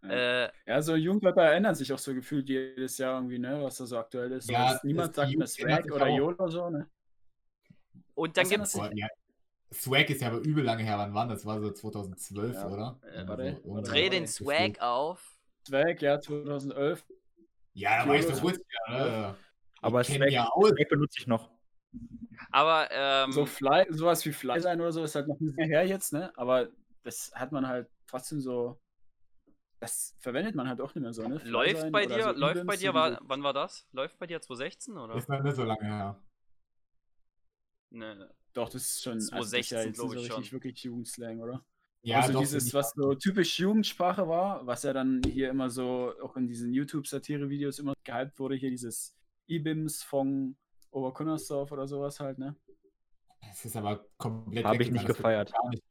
Äh, 0.10 0.50
Ja, 0.68 0.82
so 0.82 0.96
Jugendwörter 0.96 1.52
ändern 1.52 1.76
sich 1.76 1.92
auch 1.92 1.98
so 1.98 2.14
gefühlt 2.14 2.48
jedes 2.50 2.98
Jahr 2.98 3.16
irgendwie, 3.16 3.40
ne? 3.40 3.62
Was 3.64 3.78
da 3.78 3.86
so 3.86 3.98
aktuell 3.98 4.32
ist. 4.34 4.50
Ja, 4.50 4.74
Ja, 4.74 4.80
niemand 4.84 5.10
das- 5.10 5.16
sagt 5.16 5.36
mehr 5.38 5.48
Swag 5.48 5.86
oder. 5.92 6.08
YOLO 6.10 6.34
oder 6.36 6.50
so, 6.52 6.70
ne? 6.70 6.88
und 8.14 8.38
dann 8.38 8.50
ändert 8.50 8.72
Boah, 8.74 8.90
ja. 8.94 9.08
Swag 9.74 10.10
ist 10.10 10.22
ja 10.22 10.28
aber 10.30 10.38
übel 10.40 10.64
lange 10.64 10.84
her. 10.84 10.98
Wann 10.98 11.14
war 11.14 11.28
das? 11.28 11.40
Das 11.40 11.46
war 11.46 11.60
so 11.60 11.72
2012, 11.72 12.54
Ja. 12.54 12.68
oder? 12.70 13.00
Äh, 13.04 13.18
Also 13.18 13.28
warte, 13.28 13.44
irgendwann 13.44 13.76
warte, 13.78 13.92
Dreh 13.92 14.10
den 14.10 14.24
das 14.24 14.36
Swag 14.36 14.58
gefühlt. 14.58 14.82
auf. 14.82 15.38
Swag, 15.68 16.02
ja, 16.02 16.20
2011. 16.22 17.04
Ja, 17.74 18.04
da 18.04 18.08
war 18.08 18.16
ich 18.16 18.26
so 18.28 18.40
kurz. 18.40 18.60
Ja, 18.88 19.06
ne? 19.06 19.36
Aber 19.82 20.04
Swag, 20.04 20.30
ja. 20.32 20.46
Swag 20.56 20.88
benutze 20.90 21.20
ich 21.20 21.28
noch. 21.28 21.50
Aber, 22.52 22.90
ähm, 22.92 23.32
So 23.32 23.46
Fly, 23.46 23.86
sowas 23.90 24.26
wie 24.26 24.34
Fly 24.34 24.60
sein 24.62 24.80
oder 24.82 24.92
so 24.92 25.04
ist 25.04 25.16
halt 25.16 25.28
noch 25.28 25.40
nicht 25.40 25.56
mehr 25.56 25.68
her 25.68 25.86
jetzt, 25.88 26.14
ne? 26.14 26.32
Aber 26.38 26.70
das 27.04 27.32
hat 27.36 27.52
man 27.52 27.68
halt 27.68 27.88
trotzdem 28.08 28.42
so. 28.42 28.80
Das 29.80 30.16
verwendet 30.20 30.56
man 30.56 30.68
halt 30.68 30.82
auch 30.82 30.96
nicht 30.96 31.04
mehr 31.04 31.14
so, 31.14 31.28
ne? 31.28 31.40
Fly 31.40 31.50
läuft 31.52 31.82
sein 31.82 31.92
bei 31.92 32.06
dir, 32.06 32.24
so 32.34 32.40
läuft 32.40 32.66
bei 32.66 32.78
dir, 32.78 32.94
war, 32.94 33.20
wann 33.24 33.44
war 33.44 33.54
das? 33.54 33.88
Läuft 33.92 34.18
bei 34.18 34.26
dir 34.28 34.42
2016 34.42 34.98
oder? 34.98 35.16
Ist 35.16 35.30
noch 35.30 35.44
nicht 35.44 35.56
so 35.56 35.64
lange 35.64 35.86
her. 35.86 36.22
Ne, 37.92 38.30
Doch, 38.54 38.70
das 38.70 38.82
ist 38.84 39.04
schon. 39.04 39.14
also 39.14 39.32
das 39.32 39.54
ist 39.54 39.70
2016 39.70 39.78
ja 39.78 39.84
jetzt 39.86 39.96
glaub 39.96 40.10
nicht 40.12 40.22
ich 40.22 40.28
so 40.28 40.34
richtig 40.36 40.50
schon. 40.50 40.56
wirklich 40.58 40.84
Jugendslang, 40.84 41.40
oder? 41.40 41.64
Ja, 42.02 42.20
also 42.22 42.34
doch, 42.34 42.40
dieses, 42.42 42.74
was 42.74 42.92
so 42.92 43.16
typisch 43.16 43.60
Jugendsprache 43.60 44.28
war, 44.28 44.66
was 44.68 44.84
ja 44.84 44.94
dann 44.94 45.22
hier 45.24 45.50
immer 45.50 45.70
so 45.70 46.14
auch 46.22 46.36
in 46.38 46.48
diesen 46.48 46.72
YouTube-Satire-Videos 46.74 47.80
immer 47.80 47.94
gehypt 48.04 48.38
wurde, 48.38 48.56
hier 48.56 48.70
dieses 48.70 49.16
Ibims 49.48 50.04
von 50.04 50.56
Oberkunnersdorf 50.96 51.72
oder 51.72 51.88
sowas 51.88 52.20
halt, 52.20 52.38
ne? 52.38 52.56
Das 53.42 53.66
ist 53.66 53.76
aber 53.76 54.06
komplett 54.18 54.66
Habe 54.66 54.82
ich 54.82 54.92
nicht 54.92 55.08
das 55.08 55.18
gefeiert. 55.18 55.52
nicht. 55.70 55.84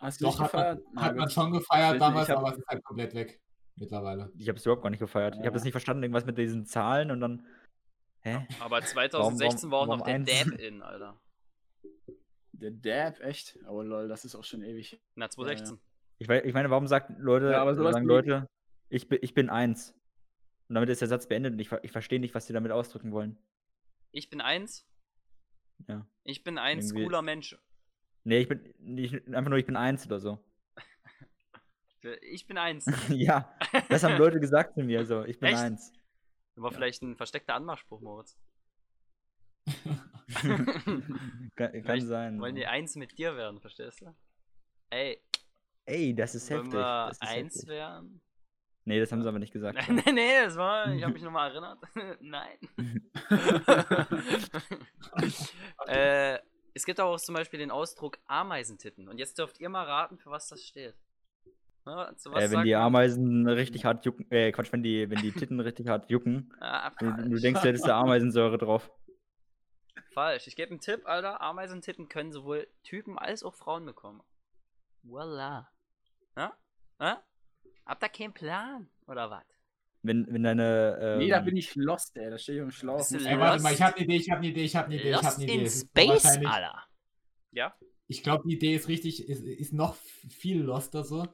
Hast 0.00 0.20
du 0.20 0.26
Doch, 0.26 0.32
nicht 0.32 0.40
hat 0.40 0.52
man, 0.54 0.76
gefeiert? 0.76 0.96
Hat 1.04 1.16
man 1.16 1.30
schon 1.30 1.52
gefeiert 1.52 1.94
Ich- 1.94 2.00
damals, 2.00 2.28
ich 2.28 2.34
hab- 2.34 2.40
aber 2.40 2.52
es 2.52 2.58
ist 2.58 2.66
halt 2.68 2.84
komplett 2.84 3.14
weg 3.14 3.40
mittlerweile. 3.76 4.30
Ich 4.36 4.48
habe 4.48 4.58
es 4.58 4.66
überhaupt 4.66 4.82
gar 4.82 4.90
nicht 4.90 4.98
gefeiert. 5.00 5.34
Ich 5.36 5.40
habe 5.42 5.52
das 5.52 5.62
Ja. 5.62 5.66
nicht 5.66 5.72
verstanden, 5.72 6.02
irgendwas 6.02 6.26
mit 6.26 6.36
diesen 6.36 6.66
Zahlen 6.66 7.10
und 7.10 7.20
dann. 7.20 7.46
Hä? 8.22 8.46
Aber 8.60 8.82
2016 8.82 9.70
war 9.70 9.80
auch 9.80 9.86
noch 9.86 10.00
warum 10.00 10.24
der 10.24 10.36
eins? 10.40 10.50
Dab 10.50 10.58
in, 10.58 10.82
Alter. 10.82 11.20
Der 12.52 12.70
Dab, 12.72 13.20
echt? 13.20 13.58
Aber 13.66 13.84
lol, 13.84 14.08
das 14.08 14.24
ist 14.24 14.34
auch 14.34 14.42
schon 14.44 14.62
ewig. 14.62 15.00
Na, 15.14 15.30
2016. 15.30 15.78
Ich, 16.18 16.28
wei- 16.28 16.42
ich 16.44 16.52
meine, 16.52 16.70
warum 16.70 16.88
sagt 16.88 17.12
Leute, 17.18 17.52
Ja, 17.52 17.62
aber 17.62 17.74
sowas 17.76 17.94
sagen 17.94 18.06
Leute, 18.06 18.48
ich 18.88 19.08
bin, 19.08 19.20
ich 19.22 19.32
bin 19.34 19.48
eins. 19.48 19.94
Und 20.68 20.74
damit 20.74 20.90
ist 20.90 21.00
der 21.00 21.08
Satz 21.08 21.28
beendet 21.28 21.52
und 21.54 21.60
ich, 21.60 21.70
ich 21.82 21.92
verstehe 21.92 22.18
nicht, 22.20 22.34
was 22.34 22.46
die 22.46 22.52
damit 22.52 22.72
ausdrücken 22.72 23.12
wollen. 23.12 23.38
Ich 24.12 24.30
bin 24.30 24.40
eins. 24.40 24.86
Ja. 25.86 26.06
Ich 26.24 26.42
bin 26.44 26.58
eins 26.58 26.86
Irgendwie- 26.90 27.04
cooler 27.04 27.22
Mensch. 27.22 27.56
Nee, 28.24 28.38
ich 28.40 28.48
bin 28.48 28.74
nicht, 28.78 29.14
einfach 29.28 29.48
nur, 29.48 29.58
ich 29.58 29.66
bin 29.66 29.76
eins 29.76 30.06
oder 30.06 30.20
so. 30.20 30.38
Ich 32.22 32.46
bin 32.46 32.58
eins. 32.58 32.86
ja, 33.10 33.52
das 33.88 34.04
haben 34.04 34.16
Leute 34.18 34.38
gesagt 34.38 34.74
zu 34.74 34.82
mir, 34.84 35.04
so, 35.04 35.24
ich 35.24 35.38
bin 35.40 35.48
Echt? 35.48 35.58
eins. 35.58 35.92
War 36.54 36.70
vielleicht 36.72 37.02
ein 37.02 37.16
versteckter 37.16 37.54
Anmachspruch, 37.56 38.00
Moritz. 38.00 38.38
Kann, 41.56 41.82
kann 41.82 42.00
sein. 42.00 42.40
Wollen 42.40 42.54
die 42.54 42.66
eins 42.66 42.94
mit 42.96 43.18
dir 43.18 43.36
werden, 43.36 43.60
verstehst 43.60 44.00
du? 44.02 44.14
Ey, 44.90 45.20
Ey, 45.86 46.14
das 46.14 46.34
ist 46.34 46.50
wollen 46.50 46.64
heftig. 46.66 46.74
wir 46.78 47.06
Das 47.08 47.16
ist 47.16 47.22
eins 47.22 47.54
heftig. 47.56 47.68
werden? 47.68 48.20
Nee, 48.88 49.00
das 49.00 49.12
haben 49.12 49.22
sie 49.22 49.28
aber 49.28 49.38
nicht 49.38 49.52
gesagt. 49.52 49.78
nee, 49.90 50.00
nee, 50.06 50.12
nee, 50.12 50.44
das 50.44 50.56
war, 50.56 50.90
ich 50.94 51.02
habe 51.02 51.12
mich 51.12 51.22
nochmal 51.28 51.50
erinnert. 51.50 51.78
Nein. 52.22 52.56
äh, 55.86 56.38
es 56.72 56.86
gibt 56.86 56.98
auch 56.98 57.18
zum 57.18 57.34
Beispiel 57.34 57.58
den 57.58 57.70
Ausdruck 57.70 58.18
Ameisentitten. 58.26 59.06
Und 59.08 59.18
jetzt 59.18 59.38
dürft 59.38 59.60
ihr 59.60 59.68
mal 59.68 59.84
raten, 59.84 60.16
für 60.16 60.30
was 60.30 60.48
das 60.48 60.62
steht. 60.62 60.94
Ja, 61.84 62.16
zu 62.16 62.32
was 62.32 62.44
Äh, 62.44 62.50
wenn 62.50 62.64
die 62.64 62.72
man? 62.72 62.82
Ameisen 62.82 63.46
richtig 63.46 63.84
hart 63.84 64.06
jucken, 64.06 64.26
äh, 64.30 64.52
Quatsch, 64.52 64.72
wenn 64.72 64.82
die, 64.82 65.10
wenn 65.10 65.20
die 65.20 65.32
Titten 65.32 65.60
richtig 65.60 65.86
hart 65.88 66.08
jucken, 66.08 66.50
Ah, 66.58 66.90
du, 66.98 67.10
du 67.12 67.38
denkst, 67.38 67.60
da 67.62 67.68
ist 67.68 67.86
da 67.86 68.00
Ameisensäure 68.00 68.56
drauf. 68.56 68.90
Falsch. 70.14 70.46
Ich 70.46 70.56
gebe 70.56 70.70
einen 70.70 70.80
Tipp, 70.80 71.02
Alter. 71.04 71.42
Ameisentitten 71.42 72.08
können 72.08 72.32
sowohl 72.32 72.66
Typen 72.84 73.18
als 73.18 73.42
auch 73.42 73.54
Frauen 73.54 73.84
bekommen. 73.84 74.22
Voila. 75.02 75.70
Ja? 76.36 76.56
Ja? 77.00 77.22
Habt 77.88 78.02
ihr 78.04 78.08
keinen 78.10 78.34
Plan? 78.34 78.88
Oder 79.06 79.30
was? 79.30 79.44
Wenn, 80.02 80.26
wenn 80.32 80.42
deine. 80.42 80.98
Ähm, 81.00 81.18
nee, 81.18 81.28
da 81.28 81.40
bin 81.40 81.56
ich 81.56 81.74
lost, 81.74 82.16
ey. 82.16 82.30
Da 82.30 82.38
stehe 82.38 82.58
ich 82.58 82.62
im 82.62 82.70
Schlauch. 82.70 83.00
Ey, 83.10 83.38
warte 83.38 83.62
mal, 83.62 83.70
Lost- 83.70 83.74
ich 83.74 83.82
habe 83.82 83.96
eine 83.96 84.04
Idee, 84.04 84.16
ich 84.16 84.30
habe 84.30 84.38
eine 84.40 84.48
Idee, 84.50 84.62
ich 84.62 84.76
habe 84.76 84.86
eine 84.86 84.94
Idee, 84.96 85.10
ich 85.10 85.16
Lost 85.16 85.36
eine 85.36 85.44
Idee. 85.44 85.54
in 85.54 85.70
Space, 85.70 86.26
Alter. 86.26 86.84
Ja? 87.50 87.74
Ich 88.06 88.22
glaube, 88.22 88.44
die 88.46 88.54
Idee 88.54 88.74
ist 88.74 88.88
richtig, 88.88 89.28
ist, 89.28 89.42
ist 89.42 89.72
noch 89.72 89.94
viel 89.96 90.60
loster 90.62 91.02
so. 91.02 91.26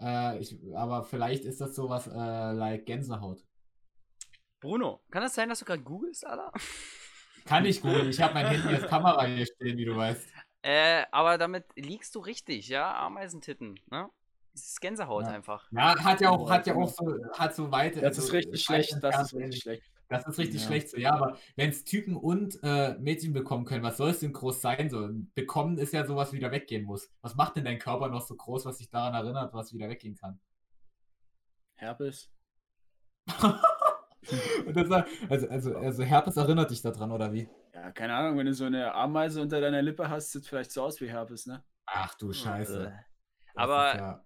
Äh, 0.00 0.38
ich, 0.38 0.56
aber 0.74 1.04
vielleicht 1.04 1.44
ist 1.44 1.60
das 1.60 1.74
sowas 1.74 2.06
äh, 2.06 2.52
like 2.52 2.86
Gänsehaut. 2.86 3.44
Bruno, 4.60 5.02
kann 5.10 5.22
das 5.22 5.34
sein, 5.34 5.48
dass 5.48 5.58
du 5.58 5.64
gerade 5.64 5.82
googelst, 5.82 6.26
Alter? 6.26 6.52
Kann 7.44 7.64
ich 7.66 7.80
googeln, 7.80 8.08
ich 8.10 8.20
habe 8.20 8.34
mein 8.34 8.46
Handy 8.46 8.74
als 8.74 8.86
Kamera 8.88 9.24
hier 9.26 9.46
stehen, 9.46 9.76
wie 9.76 9.84
du 9.84 9.94
weißt. 9.96 10.26
Äh, 10.62 11.04
aber 11.12 11.38
damit 11.38 11.64
liegst 11.76 12.14
du 12.14 12.20
richtig, 12.20 12.68
ja? 12.68 12.96
Ameisentitten, 12.96 13.78
ne? 13.90 14.08
Das 14.56 14.68
ist 14.68 14.80
Gänsehaut 14.80 15.24
Ja. 15.26 15.32
einfach. 15.32 15.68
Ja, 15.70 16.02
hat 16.02 16.20
ja 16.22 16.30
auch, 16.30 16.48
hat 16.50 16.66
ja 16.66 16.74
auch 16.74 16.88
so, 16.88 17.14
hat 17.34 17.54
so 17.54 17.70
weit. 17.70 18.02
Das 18.02 18.16
ist 18.16 18.32
richtig 18.32 18.66
weit 18.70 18.86
schlecht. 18.86 18.96
Das 19.04 19.20
ist 19.20 19.34
richtig 19.34 19.60
schlecht. 19.62 19.82
Das 20.08 20.26
ist 20.26 20.38
richtig 20.38 20.60
Ja. 20.62 20.66
schlecht 20.66 20.88
so, 20.88 20.96
ja, 20.96 21.12
aber 21.12 21.36
wenn 21.56 21.68
es 21.68 21.84
Typen 21.84 22.16
und 22.16 22.58
äh, 22.62 22.94
Mädchen 22.98 23.34
bekommen 23.34 23.66
können, 23.66 23.82
was 23.82 23.98
soll 23.98 24.10
es 24.10 24.20
denn 24.20 24.32
groß 24.32 24.62
sein? 24.62 24.88
So, 24.88 25.10
bekommen 25.34 25.76
ist 25.76 25.92
ja 25.92 26.06
sowas 26.06 26.32
wieder 26.32 26.50
weggehen 26.52 26.84
muss. 26.84 27.10
Was 27.20 27.34
macht 27.34 27.56
denn 27.56 27.64
dein 27.66 27.78
Körper 27.78 28.08
noch 28.08 28.22
so 28.22 28.34
groß, 28.34 28.64
was 28.64 28.78
sich 28.78 28.88
daran 28.88 29.12
erinnert, 29.12 29.52
was 29.52 29.74
wieder 29.74 29.90
weggehen 29.90 30.14
kann? 30.16 30.40
Herpes. 31.74 32.30
Und 33.36 33.42
das, 34.76 34.88
war- 34.88 35.06
also, 35.28 35.48
also, 35.48 35.76
also 35.76 36.02
Herpes 36.02 36.36
erinnert 36.38 36.70
dich 36.70 36.80
daran, 36.80 37.12
oder 37.12 37.30
wie? 37.32 37.46
Ja, 37.74 37.90
keine 37.92 38.14
Ahnung, 38.14 38.38
wenn 38.38 38.46
du 38.46 38.54
so 38.54 38.64
eine 38.64 38.94
Ameise 38.94 39.42
unter 39.42 39.60
deiner 39.60 39.82
Lippe 39.82 40.08
hast, 40.08 40.32
sieht 40.32 40.46
vielleicht 40.46 40.70
so 40.72 40.82
aus 40.82 40.98
wie 41.02 41.10
Herpes, 41.10 41.44
ne? 41.46 41.62
Ach 41.84 42.14
du 42.14 42.32
Scheiße. 42.32 42.94
Aber- 43.56 43.96
ja, 43.96 44.24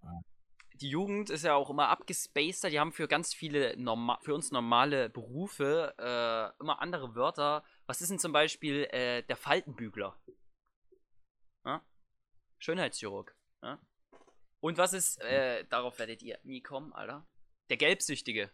Die 0.75 0.89
Jugend 0.89 1.29
ist 1.29 1.45
ja 1.45 1.55
auch 1.55 1.69
immer 1.69 1.89
abgespaceder. 1.89 2.71
Die 2.71 2.81
haben 2.81 2.93
für 2.93 3.07
ganz 3.07 3.35
viele 3.35 3.77
norma 3.77 4.19
für 4.23 4.35
uns 4.35 4.51
normale 4.51 5.11
Berufe 5.11 5.95
äh, 5.99 6.59
immer 6.63 6.81
andere 6.81 7.15
Wörter. 7.15 7.63
Was 7.87 8.01
ist 8.01 8.11
denn 8.11 8.19
zum 8.19 8.33
Beispiel 8.33 8.85
äh, 8.91 9.23
der 9.25 9.37
Faltenbügler? 9.37 10.19
Ja? 11.67 11.83
Schönheitschirurg. 12.59 13.37
Ja? 13.63 13.79
Und 14.61 14.79
was 14.79 14.95
ist, 14.95 15.21
äh, 15.21 15.65
darauf 15.67 15.99
werdet 15.99 16.23
ihr 16.23 16.39
nie 16.45 16.63
kommen, 16.63 16.93
Alter? 16.95 17.27
Der 17.69 17.77
Gelbsüchtige. 17.77 18.51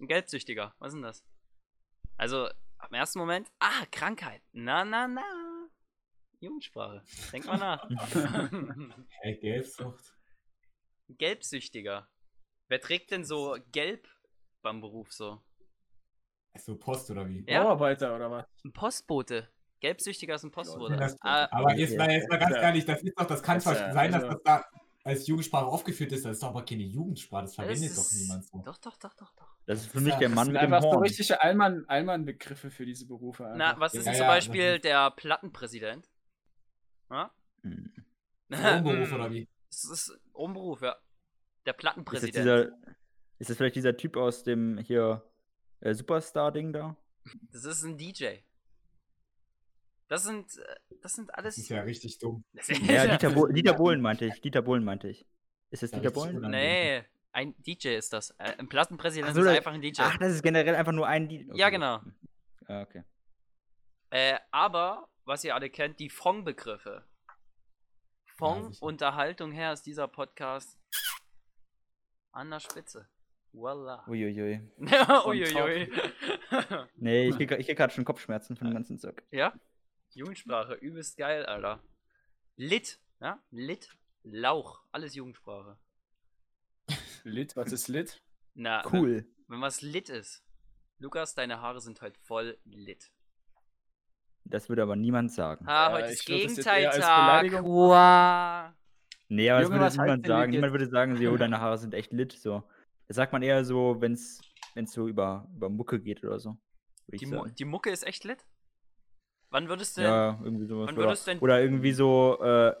Ein 0.00 0.08
Gelbsüchtiger. 0.08 0.74
Was 0.78 0.88
ist 0.88 0.94
denn 0.96 1.02
das? 1.02 1.24
Also, 2.16 2.48
am 2.78 2.92
ersten 2.92 3.20
Moment, 3.20 3.52
ah, 3.60 3.86
Krankheit. 3.92 4.42
Na, 4.52 4.84
na, 4.84 5.06
na. 5.06 5.68
Jugendsprache. 6.40 7.04
Denk 7.32 7.46
mal 7.46 7.56
nach. 7.56 7.88
hey, 9.22 9.36
Gelbsucht. 9.38 10.17
Gelbsüchtiger. 11.08 12.08
Wer 12.68 12.80
trägt 12.80 13.10
denn 13.10 13.24
so 13.24 13.56
gelb 13.72 14.08
beim 14.62 14.80
Beruf 14.80 15.12
so? 15.12 15.40
So 16.56 16.76
Post 16.76 17.10
oder 17.10 17.28
wie? 17.28 17.44
Ja. 17.48 17.62
Bauarbeiter 17.62 18.14
oder 18.14 18.30
was? 18.30 18.46
Ein 18.64 18.72
Postbote. 18.72 19.48
Gelbsüchtiger 19.80 20.34
ist 20.34 20.44
ein 20.44 20.50
Postbote. 20.50 20.96
Das- 20.96 21.16
Ah, 21.20 21.46
Aber 21.52 21.74
jetzt 21.76 21.96
mal, 21.96 22.10
jetzt 22.10 22.28
mal 22.28 22.38
ganz 22.38 22.56
Ja. 22.56 22.62
ehrlich, 22.62 22.84
das 22.84 23.02
ist 23.02 23.14
doch, 23.18 23.26
das 23.26 23.42
kann 23.42 23.56
Das 23.56 23.64
zwar 23.64 23.72
ist 23.74 23.80
ja- 23.80 23.92
sein, 23.92 24.10
dass 24.12 24.24
also- 24.24 24.34
das 24.34 24.42
da 24.42 24.64
als 25.04 25.26
Jugendsprache 25.26 25.66
aufgeführt 25.66 26.12
ist, 26.12 26.24
das 26.24 26.32
ist 26.32 26.42
doch 26.42 26.48
aber 26.48 26.64
keine 26.64 26.82
Jugendsprache, 26.82 27.42
das 27.44 27.54
das 27.54 27.64
verwendet 27.64 27.90
doch 27.96 28.02
ist- 28.02 28.20
niemand 28.20 28.44
so. 28.44 28.58
Doch, 28.62 28.76
doch, 28.78 28.96
doch, 28.98 29.14
doch, 29.14 29.32
doch. 29.36 29.56
Das 29.66 29.80
ist 29.80 29.86
für 29.86 29.94
Das 29.98 30.02
mich 30.04 30.14
der 30.14 30.28
ja- 30.28 30.34
Mann 30.34 30.46
Das 30.48 30.52
mit 30.52 30.62
dem 30.62 30.74
einfach 30.74 30.82
so 30.82 30.88
Horn. 30.90 31.02
richtige 31.04 31.40
Allmann- 31.40 31.84
Allmann-Begriffe 31.86 32.70
für 32.70 32.84
diese 32.84 33.06
Berufe. 33.06 33.44
Na, 33.56 33.68
Einfach. 33.68 33.80
was 33.80 33.94
ist 33.94 34.04
Ja, 34.06 34.12
denn 34.12 34.18
zum 34.18 34.26
ja, 34.26 34.32
Beispiel 34.32 34.72
das 34.72 34.80
der 34.82 35.10
Plattenpräsident? 35.12 36.10
Ja? 37.10 37.30
Hm. 37.62 37.92
Traumberuf 39.06 39.12
oder 39.12 39.30
wie? 39.30 39.48
Das 39.70 39.84
ist 39.84 40.10
ein 40.10 40.52
Beruf, 40.52 40.80
ja. 40.82 40.92
Der 40.94 40.94
Ist 40.94 41.66
das, 41.66 41.76
Plattenpräsident. 41.76 42.34
dieser, 42.36 42.64
ist 43.38 43.50
das 43.50 43.56
vielleicht 43.56 43.76
dieser 43.76 43.96
Typ 43.96 44.16
aus 44.16 44.42
dem 44.42 44.78
hier 44.78 45.22
äh, 45.80 45.92
Superstar-Ding 45.94 46.72
da? 46.72 46.96
Das 47.52 47.64
ist 47.64 47.84
ein 47.84 47.96
DJ. 47.98 48.38
Das 50.08 50.24
sind, 50.24 50.56
äh, 50.56 50.76
das 51.02 51.12
sind 51.12 51.28
Das 51.28 51.36
alles. 51.36 51.58
ist 51.58 51.68
ja 51.68 51.82
richtig 51.82 52.18
dumm. 52.18 52.44
Das 52.54 52.68
Ja, 52.68 53.06
Dieter, 53.06 53.30
Bo 53.34 53.46
Dieter 53.48 53.74
Bohlen 53.74 54.00
meinte 54.00 54.24
ich. 54.26 54.40
Dieter 54.40 54.62
Bohlen 54.62 54.82
meinte 54.84 55.08
ich. 55.08 55.26
Ist 55.70 55.82
das 55.82 55.90
Ja, 55.90 55.98
Dieter 55.98 56.12
Bohlen? 56.12 56.40
Nee, 56.50 57.04
ein 57.32 57.54
DJ 57.62 57.88
ist 57.96 58.12
das. 58.14 58.30
Äh, 58.38 58.54
Ein 58.58 58.68
Plattenpräsident 58.68 59.34
so, 59.34 59.42
ist 59.42 59.48
einfach 59.48 59.72
ein 59.74 59.82
DJ. 59.82 60.00
Ach, 60.00 60.16
das 60.16 60.32
ist 60.32 60.42
generell 60.42 60.74
einfach 60.74 60.92
nur 60.92 61.06
ein 61.06 61.28
Dieter. 61.28 61.54
Ja, 61.54 61.68
genau. 61.68 62.00
Ah, 62.66 62.80
okay. 62.82 63.04
Äh, 64.10 64.38
aber, 64.50 65.08
was 65.26 65.44
ihr 65.44 65.54
alle 65.54 65.68
kennt, 65.68 66.00
die 66.00 66.08
Fong-Begriffe. 66.08 67.04
Fong, 68.38 68.72
sicher. 68.72 68.84
Unterhaltung 68.86 69.52
her 69.52 69.72
ist 69.72 69.82
dieser 69.82 70.08
Podcast 70.08 70.78
an 72.32 72.50
der 72.50 72.60
Spitze. 72.60 73.08
Voila. 73.52 74.04
Uiuiui. 74.06 74.60
Uiuiui. 75.26 75.90
Nee, 76.96 77.28
ich 77.28 77.36
krieg, 77.36 77.50
ich 77.52 77.66
krieg 77.66 77.76
gerade 77.76 77.92
schon 77.92 78.04
Kopfschmerzen 78.04 78.56
von 78.56 78.68
dem 78.68 78.74
ganzen 78.74 78.98
Zeug. 78.98 79.22
ja? 79.30 79.52
Jugendsprache, 80.14 80.74
übelst 80.74 81.16
geil, 81.18 81.44
Alter. 81.46 81.82
Lit, 82.56 82.98
ja? 83.20 83.42
Lit, 83.50 83.90
Lauch, 84.22 84.82
alles 84.90 85.14
Jugendsprache. 85.14 85.78
Lit, 87.24 87.54
was 87.56 87.72
ist 87.72 87.88
Lit? 87.88 88.22
Na, 88.54 88.82
Cool. 88.90 89.26
Wenn, 89.46 89.54
wenn 89.56 89.60
was 89.60 89.82
lit 89.82 90.08
ist. 90.08 90.42
Lukas, 90.98 91.34
deine 91.34 91.60
Haare 91.60 91.80
sind 91.80 92.00
heute 92.00 92.18
voll 92.20 92.58
lit. 92.64 93.10
Das 94.50 94.68
würde 94.68 94.82
aber 94.82 94.96
niemand 94.96 95.30
sagen. 95.32 95.64
Ah, 95.68 95.88
Äh, 95.90 95.92
heute 95.92 96.08
ist 96.12 96.24
Gegenteiltag. 96.24 97.52
Wow. 97.62 98.72
Nee, 99.28 99.50
aber 99.50 99.60
das 99.60 99.70
würde 99.70 100.02
niemand 100.02 100.26
sagen. 100.26 100.50
Niemand 100.52 100.72
würde 100.72 100.88
sagen, 100.88 101.16
so, 101.16 101.36
deine 101.38 101.60
Haare 101.60 101.76
sind 101.78 101.92
echt 101.94 102.12
lit. 102.12 102.32
So. 102.32 102.62
Das 103.06 103.16
sagt 103.16 103.32
man 103.32 103.42
eher 103.42 103.64
so, 103.64 104.00
wenn 104.00 104.12
es 104.12 104.40
so 104.86 105.06
über, 105.08 105.48
über 105.54 105.68
Mucke 105.68 106.00
geht 106.00 106.24
oder 106.24 106.38
so. 106.38 106.56
Die, 107.08 107.26
Mu 107.26 107.46
die 107.46 107.64
Mucke 107.64 107.90
ist 107.90 108.06
echt 108.06 108.24
lit? 108.24 108.44
Wann 109.50 109.68
würdest 109.68 109.96
du 109.96 110.02
denn 110.02 110.10
Ja, 110.10 110.38
irgendwie 110.42 110.66
sowas. 110.66 110.88
wann 110.88 110.96
Oder, 110.96 111.06
würdest 111.06 111.26
du 111.26 111.30
denn- 111.30 111.40
oder 111.40 111.60
irgendwie 111.60 111.92
so, 111.92 112.38
äh, 112.42 112.74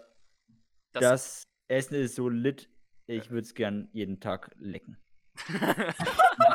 das, 0.92 1.02
das 1.02 1.42
Essen 1.68 1.94
ist 1.94 2.14
so 2.14 2.28
lit, 2.28 2.68
ich 3.06 3.30
würde 3.30 3.42
es 3.46 3.54
gern 3.54 3.88
jeden 3.92 4.20
Tag 4.20 4.50
lecken. 4.58 4.98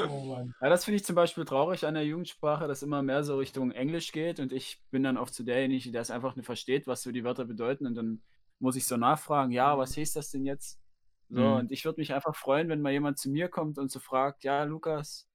Oh 0.08 0.24
Mann. 0.24 0.54
Ja, 0.60 0.68
das 0.68 0.84
finde 0.84 0.96
ich 0.96 1.04
zum 1.04 1.16
Beispiel 1.16 1.44
traurig 1.44 1.86
an 1.86 1.94
der 1.94 2.04
Jugendsprache, 2.04 2.66
dass 2.68 2.82
immer 2.82 3.02
mehr 3.02 3.22
so 3.24 3.38
Richtung 3.38 3.70
Englisch 3.70 4.12
geht 4.12 4.40
und 4.40 4.52
ich 4.52 4.82
bin 4.90 5.02
dann 5.02 5.16
oft 5.16 5.34
so 5.34 5.44
derjenige, 5.44 5.90
der 5.92 6.02
es 6.02 6.10
einfach 6.10 6.36
nicht 6.36 6.46
versteht, 6.46 6.86
was 6.86 7.02
so 7.02 7.12
die 7.12 7.24
Wörter 7.24 7.44
bedeuten 7.44 7.86
und 7.86 7.94
dann 7.94 8.22
muss 8.58 8.76
ich 8.76 8.86
so 8.86 8.96
nachfragen, 8.96 9.52
ja, 9.52 9.78
was 9.78 9.96
heißt 9.96 10.16
das 10.16 10.30
denn 10.30 10.44
jetzt? 10.44 10.80
So, 11.30 11.42
Mhm. 11.42 11.54
und 11.56 11.72
ich 11.72 11.84
würde 11.84 12.00
mich 12.00 12.12
einfach 12.12 12.34
freuen, 12.34 12.68
wenn 12.68 12.80
mal 12.80 12.92
jemand 12.92 13.18
zu 13.18 13.30
mir 13.30 13.48
kommt 13.48 13.78
und 13.78 13.90
so 13.90 14.00
fragt, 14.00 14.44
ja, 14.44 14.64
Lukas, 14.64 15.28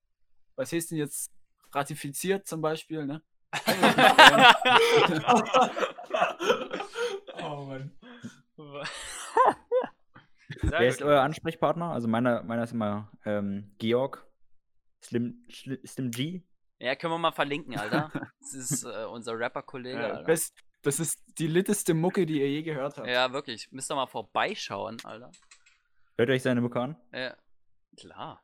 was 0.55 0.71
heißt 0.71 0.91
denn 0.91 0.97
jetzt 0.97 1.31
ratifiziert 1.71 2.47
zum 2.47 2.61
Beispiel, 2.61 3.05
ne? 3.05 3.21
Oh 7.41 7.65
Mann. 7.65 7.91
Sehr 10.73 10.79
Wer 10.81 10.87
ist 10.87 11.01
euer 11.03 11.21
Ansprechpartner? 11.21 11.91
Also 11.91 12.07
meiner, 12.07 12.41
meiner 12.41 12.63
ist 12.63 12.71
immer 12.71 13.11
ähm, 13.25 13.75
Georg, 13.77 14.25
Slim, 15.03 15.45
Slim 15.85 16.09
G. 16.09 16.41
Ja, 16.79 16.95
können 16.95 17.13
wir 17.13 17.19
mal 17.19 17.31
verlinken, 17.31 17.77
Alter. 17.77 18.09
Das 18.39 18.53
ist 18.55 18.83
äh, 18.83 19.05
unser 19.05 19.37
Rapper-Kollege, 19.37 20.01
Ja, 20.01 20.21
best, 20.23 20.57
das 20.81 20.99
ist 20.99 21.23
die 21.37 21.45
litteste 21.45 21.93
Mucke, 21.93 22.25
die 22.25 22.39
ihr 22.41 22.49
je 22.49 22.63
gehört 22.63 22.97
habt. 22.97 23.07
Ja, 23.07 23.31
wirklich. 23.31 23.71
Müsst 23.71 23.91
ihr 23.91 23.95
mal 23.95 24.07
vorbeischauen, 24.07 24.97
Alter. 25.03 25.31
Hört 26.17 26.29
euch 26.31 26.41
seine 26.41 26.59
Mucke 26.61 26.81
an? 26.81 26.97
Ja. 27.13 27.37
Klar. 27.95 28.43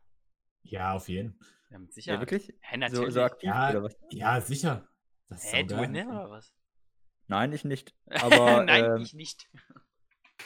Ja, 0.62 0.94
auf 0.94 1.10
jeden. 1.10 1.40
Ja, 1.72 1.80
mit 1.80 1.90
Ja, 1.90 1.94
Sicherheit. 1.96 2.20
wirklich? 2.22 2.54
Hä, 2.62 2.76
So, 2.76 2.78
natürlich. 2.80 3.14
so 3.16 3.22
aktiv 3.24 3.48
Ja, 3.50 3.70
oder 3.72 3.84
was? 3.84 3.98
Ja, 4.12 4.40
sicher. 4.42 4.88
Das 5.30 5.44
ist 5.44 5.54
Hä, 5.54 5.64
du, 5.64 5.76
ne, 5.88 6.08
oder 6.08 6.30
was? 6.30 6.54
Nein, 7.28 7.54
ich 7.54 7.66
nicht. 7.66 7.94
Aber 8.24 8.64
Nein, 8.66 8.86
ähm, 8.86 9.02
ich 9.02 9.14
nicht. 9.14 9.50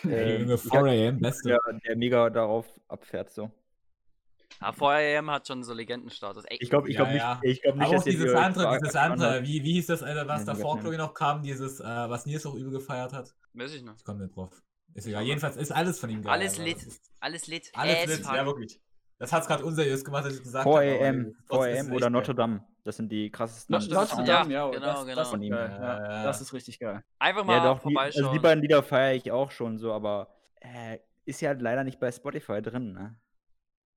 Ähm, 0.04 0.42
Junge, 0.42 0.54
ich 0.56 0.72
hab- 0.72 0.86
4 0.86 1.10
am, 1.14 1.20
beste. 1.20 1.50
der, 1.50 1.60
der 1.88 1.96
mega 1.98 2.30
darauf 2.30 2.66
abfährt 2.88 3.32
so. 3.32 3.52
Ah, 4.60 4.72
VRM 4.72 5.32
hat 5.32 5.48
schon 5.48 5.64
so 5.64 5.74
Legendenstatus. 5.74 6.46
Ey, 6.46 6.58
Ich 6.62 6.70
glaube 6.70 6.90
ich 6.90 6.96
Ja, 6.96 7.02
glaub 7.04 7.14
nicht, 7.14 7.22
ja. 7.22 7.40
ich 7.44 7.62
glaub 7.62 7.76
nicht, 7.76 7.86
Aber 7.88 7.98
auch 7.98 8.04
dieses 8.04 8.34
andere, 8.34 8.74
so 8.74 8.80
dieses 8.80 8.96
andere, 8.96 9.44
wie, 9.44 9.64
wie 9.64 9.74
hieß 9.74 9.88
das, 9.88 10.04
Alter, 10.04 10.28
was 10.28 10.42
Nee, 10.42 10.46
davor, 10.46 10.80
glaube 10.80 10.94
ich, 10.96 11.00
noch 11.00 11.14
kam, 11.14 11.42
dieses, 11.42 11.80
äh, 11.80 11.84
was 11.84 12.26
Nils 12.26 12.46
auch 12.46 12.54
übel 12.56 12.72
gefeiert 12.72 13.14
hat? 13.14 13.34
weiß 13.54 13.74
ich 13.74 13.84
noch. 13.84 13.96
Ich 13.98 14.04
komme 14.04 14.24
nicht 14.24 14.36
drauf. 14.36 14.52
Ist 14.94 15.08
egal. 15.08 15.24
Jedenfalls 15.24 15.58
ist 15.58 15.72
alles 15.72 16.00
von 16.00 16.10
ihm 16.12 16.22
geil. 16.22 16.34
Alles 16.34 16.58
lit. 16.60 16.78
Alles 17.20 17.48
lit. 17.48 17.72
Alles 17.74 17.96
As 17.98 18.18
lit, 18.18 18.26
ja, 18.28 18.46
wirklich. 18.46 18.80
Das 19.24 19.32
hat's 19.32 19.48
gerade 19.48 19.64
unseriös 19.64 20.04
gemacht, 20.04 20.26
dass 20.26 20.34
ich 20.36 20.44
gesagt 20.44 20.66
4 20.66 20.74
habe. 20.74 20.96
aber 20.96 21.06
AM, 21.06 21.36
trotzdem 21.48 21.72
ist 21.72 21.72
4 21.72 21.80
es 21.80 21.80
AM 21.80 21.86
echt 21.88 21.96
oder. 21.96 22.10
Notre 22.10 22.36
Dame. 22.36 22.64
Das 22.84 22.98
sind 22.98 23.10
die 23.10 23.32
krassesten. 23.32 23.74
Notre 23.74 24.24
Dame, 24.26 24.54
ja, 24.54 24.70
genau, 24.70 24.86
das, 24.86 25.06
genau. 25.06 25.16
Das, 25.16 25.30
Von 25.30 25.42
ihm. 25.42 25.54
Ja, 25.54 25.66
ja, 25.66 26.02
ja. 26.02 26.24
das 26.26 26.42
ist 26.42 26.52
richtig 26.52 26.78
geil. 26.78 27.02
Einfach 27.20 27.46
mal 27.46 27.56
Ja, 27.56 27.64
doch, 27.64 27.78
die, 27.78 27.84
vorbeischauen. 27.84 28.26
also 28.26 28.34
die 28.38 28.40
beiden 28.40 28.62
Lieder 28.62 28.84
feiere 28.84 29.16
ich 29.16 29.32
auch 29.32 29.52
schon 29.52 29.78
so, 29.78 29.94
aber 29.94 30.28
äh, 30.60 30.98
ist 31.24 31.40
ja 31.40 31.54
leider 31.54 31.86
nicht 31.86 32.02
bei 32.02 32.12
Spotify 32.12 32.62
drin, 32.62 32.92
ne? 32.92 33.16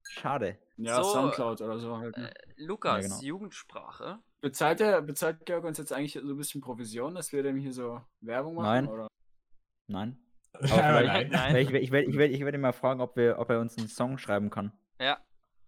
Schade. 0.05 0.59
Ja, 0.77 1.03
So, 1.03 1.11
Soundcloud 1.13 1.61
oder 1.61 1.81
so 1.81 1.97
halt. 1.99 2.17
Ne? 2.17 2.33
Lukas, 2.59 3.03
Ja, 3.03 3.09
genau. 3.09 3.21
Jugendsprache. 3.23 4.21
Bezahlt 4.41 4.79
der, 4.79 5.03
bezahlt 5.03 5.45
Georg 5.45 5.65
uns 5.65 5.79
jetzt 5.79 5.93
eigentlich 5.93 6.13
so 6.13 6.21
ein 6.21 6.37
bisschen 6.37 6.61
Provision, 6.61 7.17
dass 7.17 7.33
wir 7.33 7.43
dem 7.43 7.57
hier 7.57 7.73
so 7.73 8.01
Werbung 8.21 8.55
machen? 8.55 8.67
Nein. 8.67 8.87
Oder? 8.87 9.09
Nein. 9.89 10.19
Nein. 10.61 11.57
Ich, 11.57 11.71
ich 11.73 11.91
werde 11.91 12.07
ich 12.07 12.17
werd, 12.17 12.31
ich 12.31 12.45
werd 12.45 12.55
ihn 12.55 12.61
mal 12.61 12.73
fragen, 12.73 13.01
ob, 13.01 13.17
wir, 13.17 13.41
ob 13.41 13.51
er 13.51 13.59
uns 13.59 13.77
einen 13.77 13.89
Song 13.89 14.19
schreiben 14.19 14.51
kann. 14.51 14.71
Ja. 15.01 15.19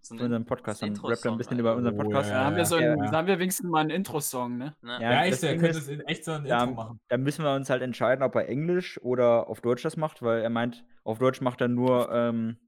So 0.01 0.17
Für 0.17 0.25
unseren 0.25 0.47
Podcast. 0.47 0.81
Dann 0.83 0.97
rappt 0.97 1.25
er 1.25 1.33
ein 1.33 1.39
bisschen 1.39 1.59
über 1.59 1.75
unseren 1.75 1.95
Oh, 1.95 2.03
Podcast. 2.05 2.31
Da 2.31 2.35
Ja, 2.35 2.45
haben 2.45 2.57
wir 2.57 2.65
so 2.65 2.79
ja, 2.79 2.93
einen, 2.93 3.05
ja. 3.05 3.11
da 3.11 3.19
haben 3.19 3.27
wir 3.27 3.39
wenigstens 3.39 3.69
mal 3.69 3.81
einen 3.81 3.91
Intro-Song, 3.91 4.57
ne? 4.57 4.77
Ne? 4.81 4.99
Ja, 5.03 5.25
echt, 5.25 5.43
Ding 5.43 5.59
könnte 5.61 5.79
es 5.79 5.89
in 5.89 6.01
echt 6.03 6.25
so 6.25 6.33
ein 6.33 6.47
Ja, 6.47 6.63
Intro 6.63 6.75
machen. 6.77 7.01
Da 7.09 7.19
müssen 7.19 7.45
wir 7.45 7.53
uns 7.55 7.69
halt 7.69 7.83
entscheiden, 7.83 8.23
ob 8.23 8.35
er 8.37 8.49
Englisch 8.49 8.99
oder 9.03 9.49
auf 9.49 9.61
Deutsch 9.61 9.83
das 9.83 9.97
macht, 9.97 10.23
weil 10.23 10.41
er 10.41 10.51
meint, 10.51 10.85
auf 11.05 11.19
Deutsch 11.19 11.41
macht 11.41 11.61
er 11.61 11.69
nur 11.69 12.11
ähm, 12.13 12.59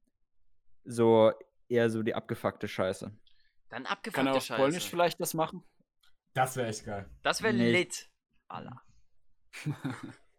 so 0.85 1.33
eher 1.69 1.88
so 1.88 2.02
die 2.02 2.14
abgefuckte 2.14 2.67
Scheiße. 2.69 3.07
Dann 3.07 3.19
Kann 3.71 3.85
er 3.85 3.90
abgefuckte 3.93 4.31
auf 4.33 4.43
Scheiße. 4.45 4.61
Polnisch 4.61 4.90
vielleicht 4.90 5.21
das 5.21 5.33
machen? 5.33 5.62
Das 6.35 6.57
wäre 6.57 6.67
echt 6.69 6.85
geil. 6.85 7.09
Das 7.23 7.43
wäre 7.43 7.55
Nee. 7.55 7.71
lit. 7.73 8.11
Alter. 8.49 8.83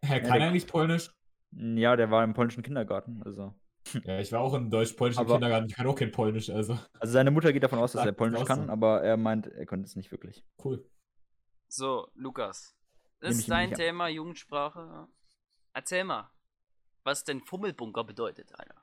Hä, 0.04 0.20
kann 0.20 0.22
der- 0.32 0.34
er 0.40 0.48
eigentlich 0.48 0.66
Polnisch? 0.66 1.10
Ja, 1.52 1.96
der 1.96 2.10
war 2.10 2.22
im 2.24 2.34
polnischen 2.34 2.62
Kindergarten. 2.62 3.22
Also, 3.24 3.54
Ja, 4.04 4.20
ich 4.20 4.30
war 4.32 4.40
auch 4.40 4.54
im 4.54 4.70
deutsch-polnischen 4.70 5.20
Aber- 5.20 5.34
Kindergarten. 5.34 5.66
Ich 5.68 5.74
kann 5.74 5.86
auch 5.86 5.94
kein 5.96 6.12
Polnisch, 6.12 6.50
also 6.50 6.78
also 6.98 7.12
seine 7.12 7.30
Mutter 7.30 7.52
geht 7.52 7.62
davon 7.62 7.78
aus, 7.78 7.92
dass 7.92 8.06
er 8.06 8.12
Polnisch 8.12 8.40
auch 8.40 8.46
kann, 8.46 8.70
aber 8.70 9.02
er 9.02 9.16
meint, 9.16 9.46
er 9.48 9.66
konnte 9.66 9.86
es 9.86 9.96
nicht 9.96 10.10
wirklich. 10.12 10.44
cool. 10.64 10.84
So, 11.68 12.08
Lukas. 12.14 12.76
Das 13.20 13.36
ist 13.38 13.50
dein. 13.50 13.72
Thema, 13.72 14.08
Jugendsprache. 14.08 15.06
Erzähl 15.72 16.04
mal, 16.04 16.30
was 17.04 17.24
denn 17.24 17.40
Fummelbunker 17.40 18.04
bedeutet, 18.04 18.52
Alter. 18.58 18.82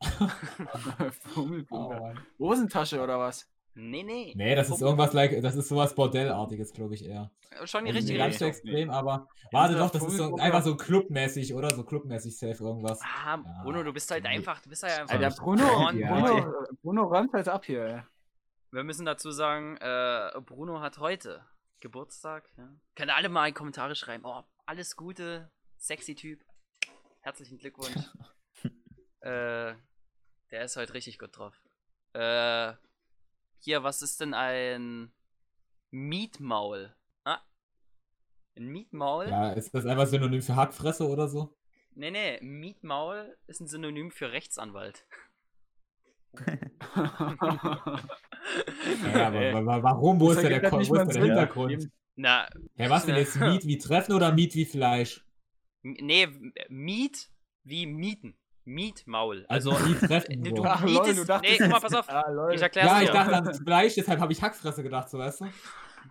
Fummelbunker. 1.12 2.00
Mann. 2.00 2.20
Hosentasche 2.38 3.00
oder 3.00 3.18
was? 3.18 3.51
Nee, 3.74 4.02
nee. 4.02 4.32
Nee, 4.36 4.54
das 4.54 4.68
ist 4.68 4.82
irgendwas 4.82 5.12
like, 5.14 5.40
das 5.40 5.56
ist 5.56 5.68
sowas 5.68 5.94
Bordellartiges, 5.94 6.72
glaube 6.72 6.94
ich 6.94 7.04
eher. 7.06 7.30
Schon 7.64 7.84
die 7.84 7.90
Also 7.90 7.98
richtige 7.98 8.18
ganz 8.18 8.38
so 8.38 8.44
extrem, 8.44 8.90
aber 8.90 9.28
warte 9.50 9.76
doch, 9.76 9.90
das 9.90 10.02
ist 10.04 10.16
so 10.16 10.36
einfach 10.36 10.62
so 10.62 10.76
clubmäßig, 10.76 11.54
oder? 11.54 11.70
So 11.70 11.84
clubmäßig 11.84 12.36
safe 12.38 12.62
irgendwas. 12.62 13.00
Ah, 13.02 13.36
Ja, 13.36 13.62
Bruno, 13.62 13.82
du 13.82 13.92
bist 13.92 14.10
halt 14.10 14.26
einfach, 14.26 14.60
du 14.60 14.68
bist 14.68 14.82
halt 14.82 15.00
einfach. 15.00 15.14
Alter. 15.14 15.34
Bruno. 15.42 15.90
Bruno. 15.90 16.52
Bruno 16.82 17.02
räumt 17.04 17.32
halt 17.32 17.48
ab 17.48 17.64
hier. 17.64 17.84
ey. 17.84 18.02
Wir 18.72 18.84
müssen 18.84 19.04
dazu 19.04 19.30
sagen, 19.30 19.76
äh, 19.78 20.30
Bruno 20.40 20.80
hat 20.80 20.98
heute 20.98 21.44
Geburtstag. 21.80 22.48
Ja. 22.56 22.68
Könnt 22.94 23.10
ihr 23.10 23.16
alle 23.16 23.28
mal 23.28 23.48
in 23.48 23.54
Kommentare 23.54 23.94
schreiben. 23.94 24.24
Oh, 24.24 24.42
alles 24.66 24.96
Gute, 24.96 25.50
sexy 25.76 26.14
Typ. 26.14 26.44
Herzlichen 27.20 27.58
Glückwunsch. 27.58 28.06
äh, 29.20 29.74
der 30.50 30.64
ist 30.64 30.76
heute 30.76 30.94
richtig 30.94 31.18
gut 31.18 31.36
drauf. 31.36 31.60
Äh, 32.14 32.72
hier, 33.62 33.82
was 33.82 34.02
ist 34.02 34.20
denn 34.20 34.34
ein 34.34 35.12
Mietmaul? 35.90 36.94
Ah, 37.24 37.40
ein 38.56 38.66
Mietmaul? 38.66 39.28
Ja, 39.28 39.52
ist 39.52 39.72
das 39.74 39.86
einfach 39.86 40.06
Synonym 40.06 40.42
für 40.42 40.56
Hackfresse 40.56 41.06
oder 41.08 41.28
so? 41.28 41.56
Nee, 41.94 42.10
nee, 42.10 42.38
Mietmaul 42.40 43.36
ist 43.46 43.60
ein 43.60 43.68
Synonym 43.68 44.10
für 44.10 44.32
Rechtsanwalt. 44.32 45.06
Ja, 49.14 49.28
aber 49.28 49.82
warum? 49.82 50.20
Wo 50.20 50.28
Das 50.28 50.38
ist 50.38 50.44
da 50.44 50.58
der, 50.58 50.72
wo 50.72 50.78
ist 50.78 51.14
der. 51.14 51.24
Hintergrund? 51.24 51.90
Na, 52.16 52.48
Ja, 52.76 52.90
was 52.90 53.06
denn 53.06 53.16
jetzt? 53.16 53.36
Miet 53.36 53.64
wie 53.66 53.78
Treffen 53.78 54.12
oder 54.14 54.32
Miet 54.32 54.54
wie 54.54 54.64
Fleisch? 54.64 55.24
Nee, 55.82 56.28
Miet 56.68 57.30
wie 57.64 57.86
Mieten. 57.86 58.36
Mietmaul. 58.64 59.44
Also, 59.48 59.72
Also 59.72 59.86
ne, 59.88 60.50
so. 60.50 60.54
du 60.56 60.64
Ach, 60.64 60.80
lol, 60.82 60.90
mietest. 60.92 61.18
du 61.20 61.24
dachtest 61.24 61.52
nee, 61.52 61.58
guck 61.58 61.70
mal, 61.70 61.80
pass 61.80 61.94
auf. 61.94 62.08
Ah, 62.08 62.30
lol. 62.30 62.54
Ich 62.54 62.62
erklär's 62.62 62.86
Ja, 62.86 62.98
dir. 62.98 63.04
ich 63.04 63.10
dachte 63.10 63.36
an 63.36 63.54
Fleisch, 63.64 63.94
deshalb 63.94 64.20
habe 64.20 64.32
ich 64.32 64.42
Hackfresse 64.42 64.82
gedacht, 64.82 65.08
so 65.10 65.18
weißt 65.18 65.40
du? 65.42 65.46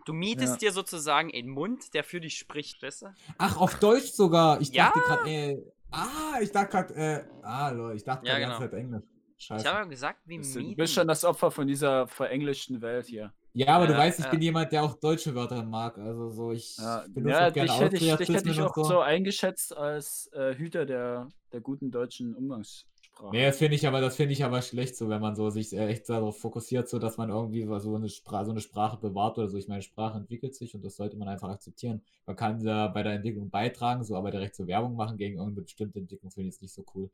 Du 0.05 0.13
mietest 0.13 0.53
Ja. 0.53 0.57
dir 0.69 0.71
sozusagen 0.71 1.31
einen 1.33 1.49
Mund, 1.49 1.93
der 1.93 2.03
für 2.03 2.19
dich 2.21 2.37
spricht, 2.37 2.81
weißt 2.81 3.03
du? 3.03 3.13
Ach, 3.37 3.57
auf 3.57 3.75
Deutsch 3.79 4.11
sogar. 4.11 4.59
Ich 4.61 4.69
Ja. 4.69 4.85
dachte 4.85 5.01
gerade, 5.01 5.29
äh, 5.29 5.57
ah, 5.91 6.39
ich 6.41 6.51
dachte 6.51 6.69
gerade, 6.71 6.93
äh, 6.95 7.23
ah, 7.43 7.69
Leute, 7.71 7.97
ich 7.97 8.03
dachte 8.03 8.25
Ja, 8.25 8.33
gerade 8.39 8.45
die 8.45 8.49
ganze 8.49 8.69
genau. 8.69 8.71
Zeit 8.71 8.79
Englisch. 8.79 9.03
Ich 9.37 9.45
Scheiße. 9.45 9.67
habe 9.69 9.77
ja 9.79 9.83
gesagt, 9.85 10.19
wie 10.25 10.37
Du 10.37 10.59
mieten. 10.59 10.75
bist 10.75 10.93
schon 10.93 11.07
das 11.07 11.25
Opfer 11.25 11.49
von 11.51 11.67
dieser 11.67 12.07
verenglischten 12.07 12.81
Welt 12.81 13.07
hier. 13.07 13.33
Ja, 13.53 13.67
aber 13.75 13.87
du 13.87 13.93
Ja, 13.93 13.99
weißt, 13.99 14.19
ich 14.19 14.25
ja. 14.25 14.31
bin 14.31 14.41
jemand, 14.41 14.71
der 14.71 14.83
auch 14.83 14.95
deutsche 14.95 15.35
Wörter 15.35 15.63
mag. 15.63 15.97
Also 15.97 16.29
so, 16.29 16.51
ich 16.51 16.77
Ja, 16.77 17.03
benutze 17.13 17.39
ja 17.41 17.47
auch 17.49 17.53
gerne 17.53 17.67
dich, 17.69 17.79
hätte 17.79 17.95
ich, 17.97 18.15
dich 18.15 18.29
hätte 18.29 18.49
ich 18.49 18.61
auch 18.61 18.75
so. 18.75 18.83
so 18.83 18.99
eingeschätzt 18.99 19.75
als 19.75 20.27
äh, 20.33 20.55
Hüter 20.55 20.85
der, 20.85 21.27
der 21.51 21.59
guten 21.61 21.91
deutschen 21.91 22.33
Umgangssprache. 22.33 23.31
Nee, 23.33 23.45
das 23.45 23.57
finde 23.57 23.75
ich 23.75 23.85
aber, 23.85 23.99
das 23.99 24.15
finde 24.15 24.33
ich 24.33 24.43
aber 24.45 24.61
schlecht, 24.61 24.95
so 24.95 25.09
wenn 25.09 25.19
man 25.21 25.35
so 25.35 25.49
sich 25.49 25.73
äh, 25.73 25.87
echt 25.87 26.07
darauf 26.09 26.39
fokussiert, 26.39 26.87
so 26.87 26.97
dass 26.97 27.17
man 27.17 27.29
irgendwie 27.29 27.63
so 27.79 27.95
eine, 27.95 28.07
Sprache, 28.07 28.45
so 28.45 28.51
eine 28.51 28.61
Sprache 28.61 28.97
bewahrt 28.97 29.37
oder 29.37 29.49
so. 29.49 29.57
Ich 29.57 29.67
meine, 29.67 29.81
Sprache 29.81 30.17
entwickelt 30.17 30.55
sich 30.55 30.73
und 30.73 30.83
das 30.85 30.95
sollte 30.95 31.17
man 31.17 31.27
einfach 31.27 31.49
akzeptieren. 31.49 32.01
Man 32.25 32.37
kann 32.37 32.63
da 32.63 32.87
bei 32.87 33.03
der 33.03 33.13
Entwicklung 33.13 33.49
beitragen, 33.49 34.03
so 34.05 34.15
aber 34.15 34.31
direkt 34.31 34.55
so 34.55 34.65
Werbung 34.65 34.95
machen 34.95 35.17
gegen 35.17 35.35
irgendeine 35.37 35.63
bestimmte 35.63 35.99
Entwicklung 35.99 36.31
finde 36.31 36.47
ich 36.47 36.55
jetzt 36.55 36.61
nicht 36.61 36.73
so 36.73 36.85
cool. 36.95 37.09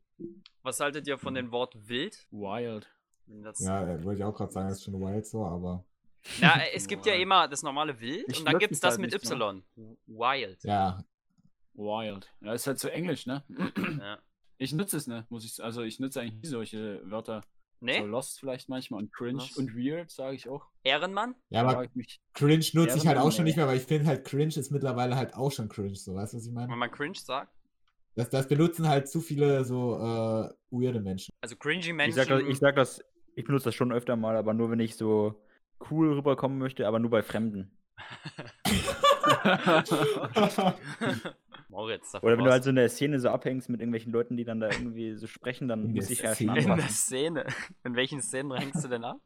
Was 0.62 0.78
haltet 0.78 1.06
ihr 1.08 1.18
von 1.18 1.34
dem 1.34 1.50
Wort 1.50 1.74
wild? 1.88 2.26
Wild. 2.30 2.86
Das- 3.26 3.58
Ja, 3.60 3.82
äh, 3.82 4.02
wollte 4.04 4.20
ich 4.20 4.24
auch 4.24 4.34
gerade 4.34 4.52
sagen, 4.52 4.68
das 4.68 4.78
ist 4.78 4.84
schon 4.84 5.00
wild 5.00 5.26
so, 5.26 5.44
aber 5.44 5.84
Na, 6.40 6.60
äh, 6.62 6.74
es 6.74 6.86
gibt 6.86 7.06
ja 7.06 7.14
immer 7.14 7.48
das 7.48 7.62
normale 7.62 7.98
Wild 8.00 8.24
Ich 8.28 8.40
und 8.40 8.44
dann 8.46 8.58
gibt 8.58 8.72
es 8.72 8.80
das 8.80 8.92
halt 8.92 9.00
mit 9.00 9.12
nicht, 9.12 9.24
Y. 9.24 9.62
Wild. 10.06 10.62
ja, 10.64 11.02
Wild. 11.74 12.32
Ja, 12.40 12.52
ist 12.52 12.66
halt 12.66 12.78
so 12.78 12.88
englisch, 12.88 13.26
ne? 13.26 13.44
Ja. 14.00 14.18
Ich 14.58 14.72
nutze 14.72 14.96
es, 14.96 15.06
ne? 15.06 15.24
Muss 15.28 15.44
ich, 15.44 15.62
also 15.62 15.82
ich 15.82 16.00
nutze 16.00 16.20
eigentlich 16.20 16.42
nie 16.42 16.48
solche 16.48 17.00
Wörter. 17.08 17.42
Nee? 17.80 18.00
So 18.00 18.06
Lost 18.06 18.40
vielleicht 18.40 18.68
manchmal 18.68 19.00
und 19.02 19.12
Cringe 19.14 19.38
Lost. 19.38 19.56
und 19.56 19.76
Weird 19.76 20.10
sage 20.10 20.34
ich 20.34 20.48
auch. 20.48 20.66
Ehrenmann? 20.82 21.36
ja, 21.50 21.62
aber 21.64 21.84
ich 21.94 22.20
Cringe 22.34 22.64
nutze 22.72 22.96
ich 22.98 23.06
halt 23.06 23.18
auch 23.18 23.30
schon 23.30 23.42
ey. 23.42 23.50
nicht 23.50 23.56
mehr, 23.56 23.68
weil 23.68 23.76
ich 23.76 23.84
finde 23.84 24.06
halt 24.06 24.24
Cringe 24.26 24.48
ist 24.48 24.70
mittlerweile 24.72 25.14
halt 25.14 25.34
auch 25.34 25.52
schon 25.52 25.68
Cringe, 25.68 25.94
so, 25.94 26.16
weißt 26.16 26.32
du, 26.32 26.38
was 26.38 26.46
ich 26.46 26.52
meine? 26.52 26.68
Wenn 26.72 26.78
man 26.78 26.90
cringe 26.90 27.16
sagt. 27.16 27.54
Das, 28.16 28.28
das 28.30 28.48
benutzen 28.48 28.88
halt 28.88 29.08
zu 29.08 29.20
viele 29.20 29.64
so 29.64 29.94
äh, 29.94 30.50
weirde 30.72 31.00
Menschen. 31.00 31.32
Also 31.40 31.54
cringy 31.54 31.78
Ich 31.86 31.92
Menschen. 31.92 32.16
sag, 32.16 32.26
das, 32.26 32.42
ich 32.42 32.58
sag 32.58 32.74
das, 32.74 33.00
ich 33.36 33.44
benutze 33.44 33.66
das 33.66 33.76
schon 33.76 33.92
öfter 33.92 34.16
mal, 34.16 34.36
aber 34.36 34.54
nur 34.54 34.72
wenn 34.72 34.80
ich 34.80 34.96
so 34.96 35.40
cool 35.90 36.12
rüberkommen 36.14 36.58
möchte, 36.58 36.86
aber 36.86 36.98
nur 36.98 37.10
bei 37.10 37.22
Fremden. 37.22 37.70
Moritz, 41.68 42.14
Oder 42.14 42.38
wenn 42.38 42.44
du 42.44 42.50
halt 42.50 42.64
so 42.64 42.70
in 42.70 42.76
der 42.76 42.88
Szene 42.88 43.20
so 43.20 43.28
abhängst 43.28 43.68
mit 43.68 43.80
irgendwelchen 43.80 44.12
Leuten, 44.12 44.36
die 44.36 44.44
dann 44.44 44.60
da 44.60 44.70
irgendwie 44.70 45.14
so 45.16 45.26
sprechen, 45.26 45.68
dann 45.68 45.84
In 45.86 45.94
muss 45.94 46.08
ich 46.10 46.22
ja 46.22 46.34
schon. 46.34 46.56
In 46.56 46.76
der. 46.76 46.88
Szene. 46.88 47.46
In 47.84 47.94
welchen 47.94 48.22
Szenen 48.22 48.52
hängst 48.56 48.84
du 48.84 48.88
denn 48.88 49.04
ab? 49.04 49.18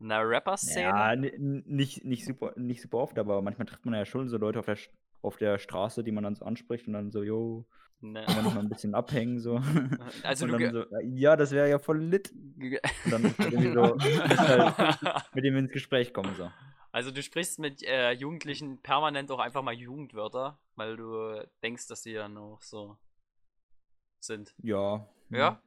In 0.00 0.08
der 0.10 0.28
Rapper-Szene? 0.28 0.88
Ja, 0.88 1.16
nicht, 1.16 2.04
nicht, 2.04 2.24
super, 2.26 2.52
nicht 2.56 2.82
super 2.82 2.98
oft, 2.98 3.18
aber 3.18 3.40
manchmal 3.42 3.66
trifft 3.66 3.84
man 3.86 3.94
ja 3.94 4.04
schon 4.04 4.28
so 4.28 4.36
Leute 4.36 4.58
auf 4.58 4.66
der, 4.66 4.76
auf 5.22 5.36
der 5.38 5.58
Straße, 5.58 6.04
die 6.04 6.12
man 6.12 6.24
dann 6.24 6.34
so 6.34 6.44
anspricht 6.44 6.86
und 6.86 6.92
dann 6.92 7.10
so, 7.10 7.22
yo, 7.22 7.64
Ne. 8.00 8.22
kann 8.26 8.34
man 8.36 8.44
noch 8.44 8.54
mal 8.54 8.60
ein 8.60 8.68
bisschen 8.68 8.94
abhängen 8.94 9.38
so. 9.38 9.62
Also 10.24 10.44
und 10.44 10.52
du 10.52 10.58
dann 10.58 10.72
ge- 10.72 10.86
so, 10.90 10.96
ja, 11.16 11.36
das 11.36 11.52
wäre 11.52 11.70
ja 11.70 11.78
voll 11.78 12.00
lit. 12.02 12.30
Und 12.56 12.80
dann 13.10 13.24
irgendwie 13.38 13.72
so, 13.72 13.98
halt 13.98 15.34
mit 15.34 15.44
ihm 15.44 15.56
ins 15.56 15.72
Gespräch 15.72 16.12
kommen 16.12 16.34
so. 16.36 16.50
Also 16.92 17.10
du 17.10 17.22
sprichst 17.22 17.58
mit 17.58 17.82
äh, 17.82 18.12
Jugendlichen 18.12 18.80
permanent 18.80 19.30
auch 19.32 19.40
einfach 19.40 19.62
mal 19.62 19.74
Jugendwörter, 19.74 20.60
weil 20.76 20.96
du 20.96 21.44
denkst, 21.62 21.88
dass 21.88 22.02
sie 22.04 22.12
ja 22.12 22.28
noch 22.28 22.62
so 22.62 22.96
sind. 24.20 24.54
Ja. 24.62 25.08
Ja? 25.30 25.60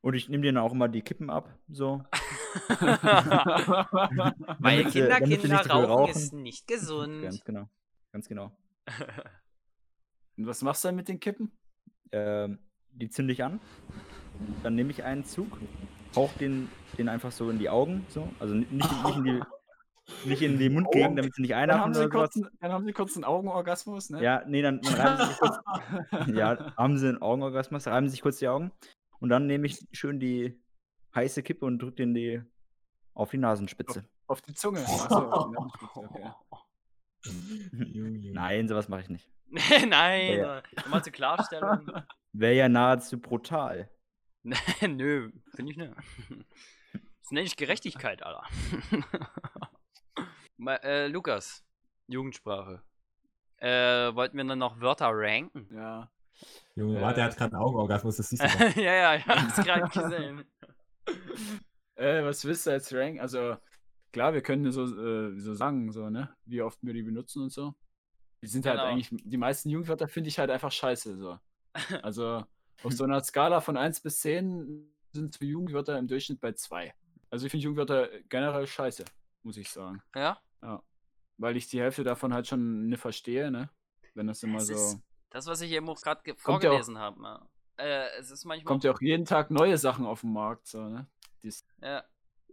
Und 0.00 0.14
ich 0.14 0.28
nehme 0.28 0.42
denen 0.42 0.58
auch 0.58 0.72
immer 0.72 0.88
die 0.88 1.02
Kippen 1.02 1.30
ab, 1.30 1.56
so. 1.68 2.04
Weil 4.58 4.84
Kinder, 4.86 5.20
damit 5.20 5.28
sie 5.28 5.36
Kinder 5.38 5.58
nicht 5.58 5.64
so 5.64 5.70
rauchen, 5.70 5.90
rauchen. 5.90 6.10
ist 6.10 6.32
nicht 6.32 6.66
gesund. 6.66 7.22
Ganz 7.22 7.44
genau. 7.44 7.68
Ganz 8.10 8.28
genau. 8.28 8.50
Und 10.36 10.46
was 10.46 10.60
machst 10.62 10.82
du 10.82 10.88
dann 10.88 10.96
mit 10.96 11.06
den 11.08 11.20
Kippen? 11.20 11.52
Ähm, 12.10 12.58
die 12.90 13.10
zünde 13.10 13.32
ich 13.32 13.44
an. 13.44 13.60
Dann 14.62 14.74
nehme 14.74 14.90
ich 14.90 15.02
einen 15.04 15.24
Zug, 15.24 15.58
hauch 16.16 16.32
den, 16.34 16.68
den 16.98 17.08
einfach 17.08 17.32
so 17.32 17.50
in 17.50 17.58
die 17.58 17.68
Augen, 17.70 18.04
so. 18.08 18.28
Also 18.40 18.54
ni- 18.54 18.66
nicht, 18.70 19.04
nicht 19.04 19.16
in 19.16 19.24
die 19.24 19.40
nicht 20.24 20.42
in 20.42 20.58
die 20.58 20.68
Mundgegend, 20.68 21.16
damit 21.18 21.34
sie 21.34 21.42
nicht 21.42 21.52
Dann 21.52 21.70
haben, 21.70 21.70
einatmen 21.70 21.94
sie 21.94 22.00
oder 22.00 22.10
sowas. 22.12 22.30
kurz, 22.34 22.50
dann 22.60 22.72
haben 22.72 22.84
sie 22.84 22.92
kurz 22.92 23.14
einen 23.16 23.24
Augenorgasmus, 23.24 24.10
ne? 24.10 24.22
Ja, 24.22 24.42
nee, 24.46 24.60
dann, 24.60 24.80
dann 24.82 24.94
reiben 24.94 25.16
sie 25.18 25.26
sich 25.28 25.38
kurz. 25.38 25.56
ja, 26.36 26.76
haben 26.76 26.98
sie 26.98 27.08
einen 27.08 27.22
Augenorgasmus, 27.22 27.86
reiben 27.86 28.08
sich 28.08 28.20
kurz 28.20 28.38
die 28.38 28.48
Augen. 28.48 28.72
Und 29.20 29.28
dann 29.28 29.46
nehme 29.46 29.66
ich 29.66 29.78
schön 29.92 30.18
die 30.18 30.60
heiße 31.14 31.42
Kippe 31.44 31.64
und 31.66 31.78
drücke 31.80 31.96
den 31.96 32.14
die 32.14 32.42
auf 33.14 33.30
die 33.30 33.38
Nasenspitze. 33.38 34.04
Auf 34.26 34.40
die 34.42 34.54
Zunge. 34.54 34.80
Achso, 34.84 35.30
auf 35.30 35.48
die 35.48 35.54
Nasenspitze, 35.54 35.98
okay. 36.00 36.30
Nein, 38.32 38.68
sowas 38.68 38.88
mache 38.88 39.02
ich 39.02 39.08
nicht. 39.08 39.30
Nein, 39.50 40.38
Ja, 40.38 40.58
äh, 40.58 40.62
nochmal 40.76 41.04
zur 41.04 41.12
Klarstellung. 41.12 41.90
Wäre 42.32 42.54
ja 42.54 42.68
nahezu 42.68 43.20
brutal. 43.20 43.88
Nö, 44.88 45.30
finde 45.54 45.72
ich 45.72 45.78
nicht. 45.78 45.92
Das 47.22 47.30
nenne 47.30 47.46
ich 47.46 47.56
Gerechtigkeit, 47.56 48.20
Alter. 48.24 48.42
Ma, 50.56 50.74
äh, 50.76 51.06
Lukas, 51.06 51.64
Jugendsprache. 52.08 52.82
Äh, 53.58 54.12
wollten 54.14 54.36
wir 54.36 54.44
dann 54.44 54.58
noch 54.58 54.80
Wörter 54.80 55.10
ranken? 55.12 55.68
Ja. 55.72 56.10
Junge, 56.74 56.98
Äh. 56.98 57.00
warte, 57.02 57.20
er 57.20 57.26
hat 57.26 57.36
gerade 57.36 57.54
einen 57.54 57.62
Augenorgasmus, 57.62 58.16
das 58.16 58.28
siehst 58.28 58.42
du 58.42 58.48
doch. 58.48 58.76
ja, 58.76 58.92
ja, 58.94 59.14
ich 59.14 59.26
hab's 59.26 59.56
gerade 59.64 59.88
gesehen. 59.88 60.44
Äh, 61.94 62.24
was 62.24 62.44
willst 62.44 62.66
du 62.66 62.72
als 62.72 62.92
Rank? 62.92 63.20
Also, 63.20 63.56
klar, 64.12 64.34
wir 64.34 64.42
können 64.42 64.70
so, 64.72 64.82
äh, 64.84 65.38
so 65.38 65.54
sagen, 65.54 65.92
so, 65.92 66.10
ne? 66.10 66.34
Wie 66.44 66.60
oft 66.60 66.78
wir 66.82 66.92
die 66.92 67.02
benutzen 67.02 67.44
und 67.44 67.52
so. 67.52 67.74
Die 68.42 68.48
sind 68.48 68.66
halt 68.66 68.78
Genau. 68.80 68.90
eigentlich, 68.90 69.08
die 69.12 69.36
meisten 69.36 69.70
Jugendwörter 69.70 70.08
finde 70.08 70.28
ich 70.28 70.38
halt 70.40 70.50
einfach 70.50 70.72
scheiße, 70.72 71.16
so. 71.16 71.38
Also, 72.02 72.44
auf 72.84 72.92
so 72.92 73.04
einer 73.04 73.22
Skala 73.22 73.60
von 73.60 73.76
1 73.76 74.00
bis 74.00 74.20
10 74.20 74.90
sind 75.12 75.34
so 75.34 75.44
Jugendwörter 75.44 75.98
im 75.98 76.08
Durchschnitt 76.08 76.40
bei 76.40 76.52
2. 76.52 76.94
Also, 77.30 77.46
ich 77.46 77.50
finde 77.50 77.64
Jugendwörter 77.64 78.08
generell 78.28 78.66
scheiße, 78.66 79.04
muss 79.42 79.56
ich 79.56 79.70
sagen. 79.70 80.02
Ja? 80.14 80.38
Weil 81.38 81.56
ich 81.56 81.66
die 81.68 81.80
Hälfte 81.80 82.04
davon 82.04 82.32
halt 82.34 82.46
schon 82.46 82.88
nicht 82.88 83.00
verstehe, 83.00 83.50
ne? 83.50 83.70
Wenn 84.14 84.26
das 84.26 84.42
immer 84.42 84.58
Es 84.58 84.66
so. 84.68 85.00
das, 85.30 85.46
was 85.46 85.60
ich 85.62 85.72
eben 85.72 85.88
auch 85.88 86.00
gerade 86.00 86.20
Kommt 86.22 86.62
ja 86.62 86.70
vorgelesen 86.70 86.98
habe. 86.98 87.20
Ja. 87.22 87.46
Äh, 87.78 88.08
es 88.18 88.30
ist 88.30 88.44
manchmal. 88.44 88.66
Kommt 88.70 88.84
ja 88.84 88.92
auch 88.92 89.00
jeden 89.00 89.24
Tag 89.24 89.50
neue 89.50 89.78
Sachen 89.78 90.04
auf 90.06 90.20
den 90.20 90.32
Markt, 90.32 90.66
so, 90.66 90.88
ne? 90.88 91.06
Dies 91.42 91.66
Ja, 91.80 92.04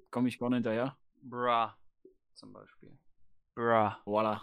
komme 0.10 0.30
ich 0.30 0.40
gar 0.40 0.50
nicht 0.50 0.58
hinterher. 0.58 0.98
bra. 1.22 1.78
Zum 2.34 2.54
Beispiel. 2.54 2.98
Bra. 3.54 4.00
Voila. 4.06 4.42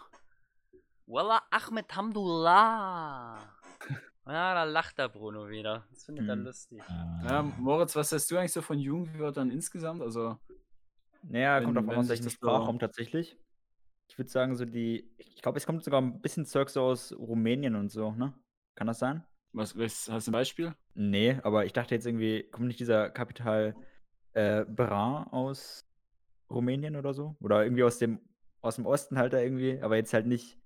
Wallah 1.07 1.43
Ahmed 1.51 1.97
Hamdullah. 1.97 3.39
Ja, 4.27 4.55
da 4.55 4.65
lacht 4.65 4.99
der 4.99 5.09
Bruno 5.09 5.49
wieder. 5.49 5.87
Das 5.91 6.05
findet 6.05 6.29
er 6.29 6.35
Hm. 6.35 6.45
lustig. 6.45 6.83
Ja, 6.89 7.43
Moritz, 7.59 7.95
was 7.95 8.11
hast 8.13 8.31
du 8.31 8.37
eigentlich 8.37 8.53
so 8.53 8.63
von 8.63 8.79
Jugendwörtern 8.79 9.51
insgesamt? 9.51 10.03
Also, 10.03 10.39
Naja, 11.29 11.61
kommt 11.61 11.75
Wenn- 11.77 11.85
auf 11.85 11.91
wenn 11.91 11.99
an, 12.05 12.11
aus 12.11 12.19
so- 12.19 12.31
Sprachraum 12.31 12.79
tatsächlich. 12.79 13.37
Ich 14.09 14.17
würde 14.19 14.31
sagen, 14.31 14.55
so 14.55 14.65
die. 14.65 15.13
Ich 15.19 15.43
glaube, 15.43 15.59
es 15.59 15.67
kommt 15.67 15.83
sogar 15.83 16.01
ein 16.01 16.21
bisschen 16.21 16.45
Zeug 16.47 16.71
so 16.71 16.83
aus 16.83 17.13
Rumänien 17.13 17.75
und 17.75 17.89
so, 17.91 18.13
ne? 18.13 18.33
Kann 18.77 18.87
das 18.87 18.99
sein? 19.01 19.25
was, 19.53 19.77
was 19.79 20.09
hast 20.11 20.27
du 20.27 20.31
ein 20.31 20.33
Beispiel? 20.35 20.75
Nee, 20.95 21.41
aber 21.43 21.65
ich 21.65 21.73
dachte 21.73 21.95
jetzt 21.95 22.07
irgendwie, 22.07 22.43
kommt 22.51 22.67
nicht 22.69 22.79
dieser 22.79 23.09
Kapital 23.11 23.75
äh, 24.35 24.65
Bra 24.67 25.25
aus 25.33 25.85
Rumänien 26.51 26.95
oder 26.95 27.15
so? 27.15 27.37
Oder 27.41 27.65
irgendwie 27.65 27.83
aus 27.85 27.99
dem 27.99 28.21
aus 28.61 28.77
dem 28.77 28.85
Osten 28.87 29.19
halt 29.19 29.33
da 29.33 29.41
irgendwie, 29.41 29.81
aber 29.81 29.97
jetzt 29.97 30.13
halt 30.13 30.27
nicht 30.27 30.59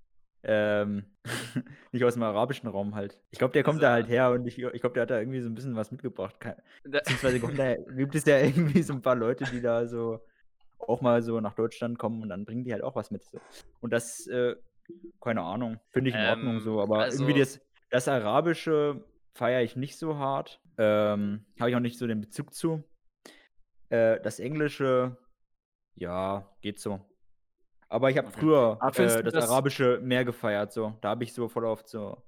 ähm, 0.43 1.05
nicht 1.93 2.05
aus 2.05 2.15
dem 2.15 2.23
arabischen 2.23 2.69
Raum 2.69 2.95
halt. 2.95 3.21
Ich 3.31 3.39
glaube, 3.39 3.53
der 3.53 3.63
kommt 3.63 3.83
da 3.83 3.93
halt 3.93 4.09
her 4.09 4.31
und 4.31 4.47
ich, 4.47 4.59
ich 4.59 4.81
glaube, 4.81 4.95
der 4.95 5.03
hat 5.03 5.11
da 5.11 5.19
irgendwie 5.19 5.41
so 5.41 5.49
ein 5.49 5.55
bisschen 5.55 5.77
was 5.77 5.91
mitgebracht. 5.91 6.37
Beziehungsweise 6.85 7.41
kommt 7.41 7.59
da, 7.59 7.77
gibt 7.77 8.15
es 8.15 8.25
ja 8.25 8.39
irgendwie 8.39 8.83
so 8.83 8.93
ein 8.95 9.03
paar 9.03 9.17
Leute, 9.17 9.45
die 9.45 9.61
da 9.61 9.87
so 9.87 10.21
auch 10.79 11.01
mal 11.03 11.23
so 11.23 11.41
nach 11.41 11.55
Deutschland 11.55 11.99
kommen 11.99 12.23
und 12.23 12.31
dann 12.31 12.45
bringen 12.45 12.65
die 12.65 12.73
halt 12.73 12.83
auch 12.83 12.97
was 12.97 13.11
mit. 13.11 13.23
So. 13.23 13.39
Und 13.81 13.93
das, 13.93 14.27
äh, 14.29 14.57
keine 15.21 15.43
Ahnung, 15.43 15.79
finde 15.91 16.11
ich 16.11 16.17
in 16.17 16.23
Ordnung 16.23 16.55
Ähm, 16.55 16.61
so, 16.61 16.81
aber 16.81 17.07
irgendwie 17.07 17.41
also- 17.41 17.59
das, 17.59 17.61
das 17.91 18.09
Arabische 18.09 19.05
feiere 19.35 19.63
ich 19.63 19.77
nicht 19.77 19.99
so 19.99 20.17
hart. 20.17 20.61
Ähm, 20.79 21.45
Habe 21.59 21.71
ich 21.71 21.77
auch 21.77 21.81
nicht 21.81 21.99
so 21.99 22.07
den 22.07 22.21
Bezug 22.21 22.55
zu. 22.55 22.83
Äh, 23.91 24.21
das 24.21 24.41
Englische, 24.41 25.17
ja, 25.95 26.49
geht 26.63 26.81
so. 26.81 27.01
Aber 27.91 28.09
ich 28.11 28.17
habe 28.17 28.29
Okay. 28.29 28.41
früher 28.41 28.79
äh, 28.81 29.23
das, 29.23 29.33
das- 29.35 29.51
Arabische 29.51 29.99
mehr 30.03 30.25
gefeiert, 30.25 30.73
so. 30.73 30.97
Da 31.01 31.11
habe 31.11 31.25
ich 31.25 31.35
so 31.35 31.49
voll 31.49 31.65
oft 31.65 31.89
so. 31.89 32.23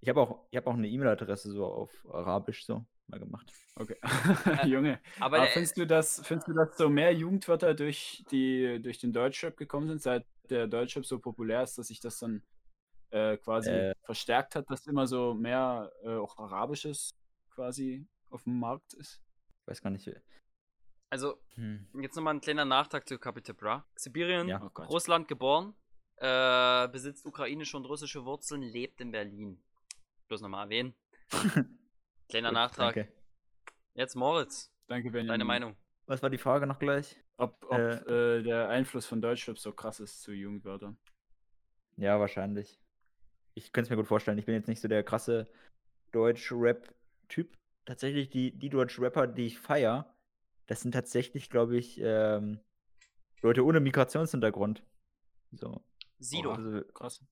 Ich 0.00 0.08
habe 0.08 0.20
auch, 0.20 0.46
ich 0.50 0.56
habe 0.56 0.70
auch 0.70 0.74
eine 0.74 0.88
E-Mail-Adresse 0.88 1.50
so 1.50 1.66
auf 1.66 2.06
Arabisch 2.10 2.64
so 2.64 2.86
mal 3.08 3.18
gemacht. 3.18 3.52
Okay. 3.74 3.96
Junge. 4.64 5.00
Aber 5.18 5.36
Aber 5.36 5.38
der, 5.38 5.46
findest 5.48 5.76
du 5.76 5.86
das, 5.86 6.20
findest 6.24 6.48
du, 6.48 6.54
dass 6.54 6.76
so 6.76 6.88
mehr 6.88 7.12
Jugendwörter 7.12 7.74
durch 7.74 8.24
die 8.30 8.80
durch 8.80 8.98
den 8.98 9.12
Deutschrap 9.12 9.56
gekommen 9.56 9.88
sind, 9.88 10.00
seit 10.02 10.24
der 10.50 10.66
Deutschrap 10.68 11.04
so 11.04 11.18
populär 11.18 11.62
ist, 11.64 11.76
dass 11.78 11.88
sich 11.88 11.98
das 12.00 12.18
dann 12.20 12.42
äh, 13.10 13.36
quasi 13.38 13.70
Äh. 13.70 13.94
verstärkt 14.04 14.54
hat, 14.54 14.70
dass 14.70 14.86
immer 14.86 15.06
so 15.08 15.34
mehr 15.34 15.90
äh, 16.04 16.14
auch 16.14 16.36
Arabisches 16.38 17.10
quasi 17.50 18.06
auf 18.30 18.44
dem 18.44 18.58
Markt 18.60 18.92
ist? 18.94 19.20
Ich 19.62 19.66
weiß 19.66 19.82
gar 19.82 19.90
nicht. 19.90 20.08
Also 21.10 21.38
Hm. 21.54 21.86
jetzt 22.00 22.16
nochmal 22.16 22.34
ein 22.34 22.40
kleiner 22.40 22.64
Nachtrag 22.64 23.06
zu 23.08 23.18
Capital 23.18 23.54
Bra. 23.54 23.86
Sibirien, 23.96 24.48
Ja. 24.48 24.62
Oh. 24.74 24.82
Russland 24.82 25.28
geboren, 25.28 25.74
äh, 26.16 26.88
besitzt 26.88 27.24
ukrainische 27.26 27.76
und 27.76 27.84
russische 27.86 28.24
Wurzeln, 28.24 28.62
lebt 28.62 29.00
in 29.00 29.10
Berlin. 29.12 29.62
Bloß 30.28 30.40
nochmal 30.42 30.64
erwähnen. 30.64 30.94
Kleiner 32.28 32.48
Gut, 32.48 32.54
Nachtrag. 32.54 32.94
Danke. 32.94 33.12
Jetzt 33.94 34.14
Moritz, 34.16 34.72
Danke, 34.88 35.10
Benjamin. 35.10 35.28
deine 35.28 35.44
Meinung. 35.44 35.76
Was 36.06 36.22
war 36.22 36.30
die 36.30 36.38
Frage 36.38 36.66
noch 36.66 36.78
gleich? 36.78 37.16
Ob, 37.36 37.64
ob 37.68 37.78
Äh. 37.78 38.38
äh, 38.38 38.42
der 38.42 38.68
Einfluss 38.68 39.06
von 39.06 39.20
Deutschrap 39.20 39.58
so 39.58 39.72
krass 39.72 40.00
ist 40.00 40.22
zu 40.22 40.32
Jugendwörtern. 40.32 40.96
Ja, 41.96 42.18
wahrscheinlich. 42.20 42.78
Ich 43.54 43.72
könnte 43.72 43.86
es 43.86 43.90
mir 43.90 43.96
gut 43.96 44.06
vorstellen. 44.06 44.38
Ich 44.38 44.44
bin 44.46 44.54
jetzt 44.54 44.68
nicht 44.68 44.80
so 44.80 44.88
der 44.88 45.02
krasse 45.02 45.46
Deutsch-Rap-Typ. 46.12 47.56
Tatsächlich, 47.84 48.28
die, 48.30 48.52
die 48.52 48.68
Deutsch-Rapper, 48.68 49.26
die 49.26 49.46
ich 49.46 49.58
feiere, 49.58 50.14
das 50.66 50.80
sind 50.80 50.92
tatsächlich, 50.92 51.50
glaube 51.50 51.76
ich, 51.76 52.00
ähm, 52.02 52.60
Leute 53.42 53.64
ohne 53.64 53.80
Migrationshintergrund. 53.80 54.82
So. 55.52 55.82
Sido. 56.18 56.52
Also, 56.52 56.82
Krass. 56.92 57.24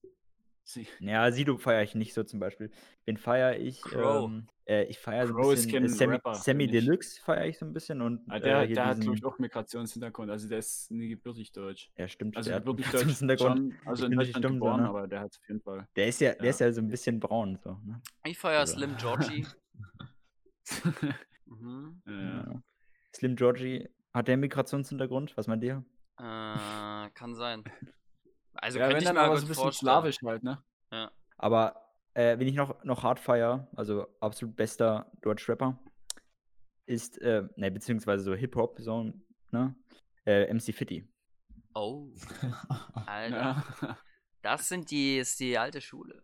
Sie. 0.63 0.87
ja, 0.99 1.31
Sido 1.31 1.57
feiere 1.57 1.83
ich 1.83 1.95
nicht 1.95 2.13
so 2.13 2.23
zum 2.23 2.39
Beispiel. 2.39 2.71
Den 3.07 3.17
feiere 3.17 3.57
ich. 3.59 3.81
Crow. 3.81 4.25
Ähm, 4.25 4.47
äh, 4.67 4.85
ich 4.85 4.97
feiere 4.97 5.27
so 5.27 5.35
ein 5.37 5.49
bisschen. 5.49 5.83
Äh, 5.85 5.89
Sammy, 5.89 6.13
Rapper, 6.15 6.33
Sammy. 6.35 6.67
Deluxe 6.67 7.21
feiere 7.21 7.45
ich 7.45 7.59
so 7.59 7.65
ein 7.65 7.73
bisschen 7.73 8.01
und 8.01 8.21
Ah, 8.27 8.39
der 8.39 8.61
äh, 8.61 8.65
hier 8.67 8.75
der 8.75 8.85
hat, 8.87 9.01
glaube 9.01 9.15
ich, 9.17 9.25
auch 9.25 9.37
Migrationshintergrund. 9.37 10.31
Also 10.31 10.47
der 10.47 10.59
ist 10.59 10.89
nie 10.89 11.09
gebürtig 11.09 11.51
deutsch. 11.51 11.91
Ja, 11.97 12.07
stimmt. 12.07 12.35
Also 12.35 12.49
der 12.49 12.55
hat 12.57 12.65
gebürtig 12.65 12.85
deutsch 12.85 12.93
Migrationshintergrund. 13.05 13.73
schon, 13.73 13.87
also 13.87 14.05
Ich 14.05 14.11
in 14.11 14.17
Deutschland 14.17 14.43
so, 14.45 14.53
geboren, 14.53 14.81
ne? 14.81 14.89
aber 14.89 15.07
der 15.07 15.19
hat 15.21 15.37
auf 15.37 15.47
jeden 15.47 15.61
Fall. 15.61 15.87
Der 15.95 16.07
ist 16.07 16.19
ja, 16.21 16.33
der 16.33 16.45
Ja. 16.45 16.49
ist 16.49 16.59
ja 16.59 16.71
so 16.71 16.81
ein 16.81 16.87
bisschen 16.87 17.19
braun. 17.19 17.59
So, 17.63 17.77
ne? 17.83 18.01
Ich 18.23 18.37
feier 18.39 18.61
Also. 18.61 18.73
Slim 18.75 18.95
Georgie. 18.97 19.45
mhm. 21.45 22.01
Ja. 22.07 22.13
Ja. 22.13 22.61
Slim 23.15 23.37
Georgie, 23.37 23.87
hat 24.13 24.27
der 24.27 24.35
Migrationshintergrund? 24.35 25.37
Was 25.37 25.47
meint 25.47 25.63
ihr? 25.63 25.85
Äh, 26.17 27.09
kann 27.11 27.33
sein. 27.33 27.63
Also 28.53 28.77
ja, 28.77 28.85
könnte 28.85 28.95
wenn 28.95 29.01
ich 29.01 29.05
dann 29.05 29.15
mir 29.15 29.21
aber 29.21 29.37
so 29.37 29.45
ein 29.45 29.47
bisschen 29.47 29.71
slawisch 29.71 30.17
halt, 30.23 30.43
ne? 30.43 30.61
Ja. 30.91 31.11
Aber 31.37 31.81
äh, 32.13 32.37
wenn 32.37 32.47
ich 32.47 32.55
noch, 32.55 32.83
noch 32.83 33.03
hart 33.03 33.19
feier, 33.19 33.69
also 33.75 34.07
absolut 34.19 34.55
bester 34.57 35.11
Deutsch-Rapper, 35.21 35.79
ist, 36.85 37.21
äh, 37.21 37.47
ne, 37.55 37.71
beziehungsweise 37.71 38.23
so 38.23 38.35
Hip-Hop, 38.35 38.79
so, 38.79 39.13
ne? 39.51 39.75
Äh, 40.25 40.53
MC 40.53 40.73
Fitty. 40.73 41.07
Oh, 41.73 42.09
Alter. 43.05 43.63
Ja. 43.81 43.97
Das 44.41 44.67
sind 44.67 44.91
die, 44.91 45.17
ist 45.17 45.39
die 45.39 45.57
alte 45.57 45.79
Schule. 45.79 46.21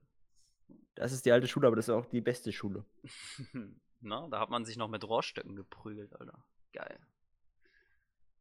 Das 0.96 1.14
ist 1.14 1.26
die 1.26 1.32
alte 1.32 1.48
Schule, 1.48 1.68
aber 1.68 1.78
das 1.78 1.88
ist 1.88 1.94
auch 1.94 2.06
die 2.06 2.22
beste 2.22 2.52
Schule. 2.52 2.86
Na, 4.02 4.28
da 4.30 4.40
hat 4.40 4.50
man 4.50 4.66
sich 4.66 4.78
noch 4.78 4.90
mit 4.90 5.08
Rohrstöcken 5.08 5.56
geprügelt, 5.56 6.14
Alter. 6.20 6.44
Geil. 6.74 7.00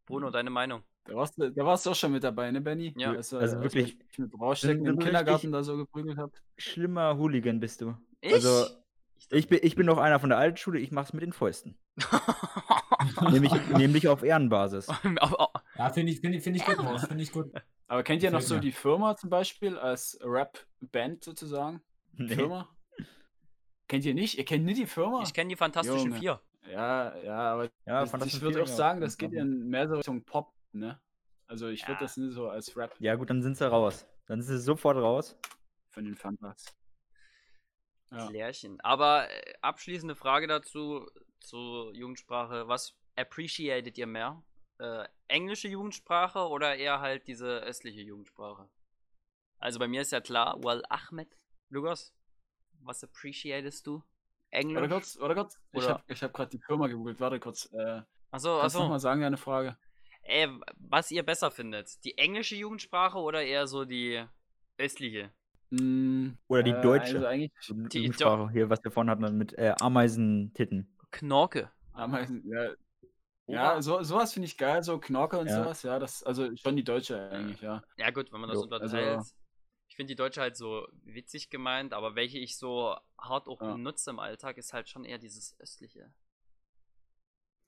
Bruno, 0.07 0.31
deine 0.31 0.51
Meinung? 0.51 0.83
Da 1.05 1.15
warst, 1.15 1.39
du, 1.39 1.51
da 1.51 1.65
warst 1.65 1.87
du 1.87 1.91
auch 1.91 1.95
schon 1.95 2.13
mit 2.13 2.23
dabei, 2.25 2.51
ne, 2.51 2.61
Benny? 2.61 2.93
Ja. 2.97 3.11
Als, 3.13 3.33
Also 3.33 3.57
als 3.59 3.63
wirklich- 3.75 3.99
euch 4.11 4.19
mit 4.19 4.35
Rausstecken 4.39 4.87
im 4.87 4.99
Kindergarten 4.99 5.51
da 5.53 5.63
so 5.63 5.77
geprügelt 5.77 6.19
habt. 6.19 6.43
Schlimmer 6.59 7.17
Hooligan 7.17 7.59
bist 7.61 7.81
du. 7.81 7.97
Ich? 8.21 8.33
Also, 8.35 8.67
Ich 9.17 9.27
Ich 9.33 9.49
bin, 9.49 9.61
ich 9.63 9.75
bin 9.77 9.87
noch 9.87 9.99
einer 9.99 10.19
von 10.21 10.31
der 10.31 10.39
alten 10.39 10.57
Schule, 10.57 10.79
ich 10.79 10.91
mach's 10.93 11.13
mit 11.13 11.23
den 11.23 11.33
Fäusten. 11.33 11.79
nämlich, 13.31 13.53
nämlich 13.77 14.09
auf 14.09 14.23
Ehrenbasis. 14.23 14.89
Aber- 15.21 15.51
Ja, 15.77 15.91
finde 15.91 16.13
ich, 16.13 16.21
find 16.21 16.35
ich, 16.35 16.43
find 16.43 16.57
ich 16.57 16.65
gut, 16.65 16.77
finde 17.09 17.23
ich 17.23 17.33
gut. 17.33 17.51
Aber 17.89 18.03
kennt 18.03 18.23
ihr 18.23 18.31
noch 18.31 18.41
so 18.41 18.59
die 18.59 18.73
Firma 18.73 19.17
zum 19.17 19.31
Beispiel 19.31 19.77
als 19.79 20.19
Rap-Band 20.23 21.25
sozusagen? 21.25 21.83
Nee. 22.13 22.35
Firma? 22.35 22.69
Kennt 23.89 24.05
ihr 24.05 24.15
nicht? 24.15 24.39
Ihr 24.39 24.45
kennt 24.45 24.65
nicht 24.65 24.79
die 24.81 24.87
Firma? 24.87 25.23
ich 25.23 25.33
kenne 25.35 25.49
die 25.49 25.57
Fantastischen 25.57 26.11
Junge. 26.11 26.19
Vier. 26.21 26.41
Ja, 26.71 27.17
ja, 27.19 27.53
aber 27.53 27.71
Ja, 27.87 28.05
ich, 28.05 28.11
Fantastisch 28.11 28.37
ich 28.37 28.43
würde 28.43 28.63
auch 28.63 28.67
sagen, 28.67 29.01
das 29.01 29.17
geht 29.17 29.33
ja 29.33 29.45
mehr 29.45 29.89
so 29.89 29.97
Richtung 29.97 30.25
Pop, 30.25 30.55
ne? 30.73 31.01
Also 31.47 31.69
ich 31.69 31.83
würde 31.83 31.95
Ja. 31.95 32.01
das 32.01 32.17
nicht 32.17 32.33
so 32.35 32.49
als 32.49 32.77
Rap 32.77 32.95
Ja, 33.01 33.17
gut, 33.17 33.29
dann 33.29 33.43
sind 33.43 33.57
sie 33.57 33.69
raus. 33.69 34.07
Dann 34.27 34.41
sind 34.41 34.57
sie 34.57 34.63
sofort 34.63 34.97
raus. 34.97 35.37
von 35.89 36.05
den 36.05 36.15
Fantas. 36.15 36.65
Ja. 38.13 38.29
Klärchen. 38.29 38.81
Aber 38.81 39.29
äh, 39.29 39.55
abschließende 39.61 40.15
Frage 40.15 40.47
dazu, 40.47 41.09
zur 41.41 41.93
Jugendsprache. 41.95 42.69
Was 42.69 42.95
appreciated 43.17 43.99
ihr 43.99 44.07
mehr? 44.07 44.43
Äh, 44.79 45.09
englische 45.29 45.69
Jugendsprache 45.69 46.49
oder 46.49 46.77
eher 46.77 47.01
halt 47.01 47.27
diese 47.27 47.61
östliche 47.61 48.03
Jugendsprache? 48.03 48.69
Also 49.59 49.79
bei 49.79 49.89
mir 49.89 50.03
ist 50.03 50.13
ja 50.13 50.21
klar, 50.21 50.63
well, 50.63 50.83
Ahmed. 50.89 51.37
Lukas, 51.69 52.15
was 52.81 53.03
appreciatest 53.03 53.87
du? 53.87 54.03
Warte 54.53 54.67
Englisch? 54.67 54.91
kurz, 54.91 55.19
warte 55.21 55.35
kurz. 55.35 55.61
Ich 55.73 55.79
Oder- 55.79 55.89
habe 55.95 56.03
ich 56.09 56.23
hab 56.23 56.33
gerade 56.33 56.51
die 56.51 56.59
Firma 56.59 56.87
gegoogelt. 56.89 57.21
Warte 57.21 57.39
kurz. 57.41 57.69
Äh, 57.73 57.77
Achso, 57.79 58.05
kannst 58.31 58.43
du 58.43 58.49
achso. 58.61 58.79
nochmal 58.81 59.01
sagen, 59.01 59.21
deine 59.21 59.37
Frage? 59.37 59.77
Äh, 60.23 60.49
was 60.79 61.11
ihr 61.11 61.23
besser 61.25 61.51
findet? 61.51 62.03
Die 62.05 62.17
englische 62.19 62.55
Jugendsprache 62.57 63.19
oder 63.19 63.43
eher 63.43 63.67
so 63.67 63.85
die 63.85 64.25
östliche? 64.79 65.31
Hm, 65.71 66.37
Oder 66.49 66.63
die 66.65 66.71
äh, 66.73 66.81
deutsche. 66.83 67.15
Also 67.17 67.27
eigentlich 67.27 67.53
eine 67.71 67.89
Die 67.89 67.99
Jugendsprache 67.99 68.51
hier, 68.51 68.69
was 68.71 68.83
wir 68.83 68.91
vorhin 68.91 69.11
hatten 69.11 69.37
mit 69.39 69.57
äh, 69.57 69.75
Ameisentitten. 69.81 70.97
Knorke. 71.13 71.71
Ameisen, 71.93 72.43
ja. 72.47 72.71
Ja, 73.47 73.83
so, 73.83 74.01
sowas 74.03 74.33
finde 74.33 74.47
ich 74.47 74.57
geil, 74.57 74.83
so 74.85 74.99
Knorke 74.99 75.37
und 75.39 75.49
Ja. 75.49 75.63
sowas, 75.65 75.83
ja, 75.83 75.99
das, 75.99 76.23
also 76.23 76.55
schon 76.57 76.77
die 76.77 76.85
deutsche 76.85 77.31
eigentlich, 77.31 77.61
ja. 77.61 77.83
Ja 77.99 78.11
gut, 78.11 78.33
wenn 78.33 78.41
man 78.41 78.49
das 78.51 78.59
unterteilt. 78.63 79.19
also- 79.19 79.33
finde 80.01 80.13
die 80.13 80.17
Deutsche 80.17 80.41
halt 80.41 80.57
so 80.57 80.89
witzig 81.05 81.51
gemeint, 81.51 81.93
aber 81.93 82.15
welche 82.15 82.39
ich 82.39 82.57
so 82.57 82.97
hart 83.19 83.47
auch 83.49 83.61
Ja. 83.61 83.73
benutze 83.73 84.09
im 84.11 84.19
Alltag, 84.19 84.57
ist 84.57 84.73
halt 84.73 84.89
schon 84.89 85.05
eher 85.05 85.19
dieses 85.19 85.59
östliche. 85.61 86.11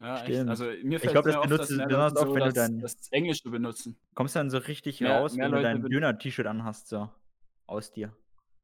Ja, 0.01 0.25
echt. 0.25 0.49
Also 0.49 0.65
mir 0.83 0.99
fällt 0.99 1.13
glaub, 1.13 1.25
das 1.25 1.35
mehr 1.35 1.41
auf, 1.41 1.47
benutzt 1.47 1.71
dass 1.71 1.79
du 1.79 1.85
besonders 1.87 2.17
oft, 2.17 2.29
wenn 2.35 2.41
du 2.41 2.45
das, 2.47 2.55
dein- 2.55 2.79
das 2.81 3.09
Englische 3.13 3.51
benutzen. 3.51 3.97
Kommst 4.15 4.35
dann 4.35 4.51
so 4.51 4.59
richtig 4.59 5.01
Mehr- 5.01 5.19
raus, 5.21 5.35
mehr 5.35 5.45
wenn 5.45 5.53
du 5.53 5.57
Leute 5.59 5.69
dein 5.69 5.83
ben- 5.83 5.91
Döner-T-Shirt 5.91 6.47
anhast, 6.47 6.89
so. 6.89 7.09
Aus 7.67 7.93
dir. 7.93 8.17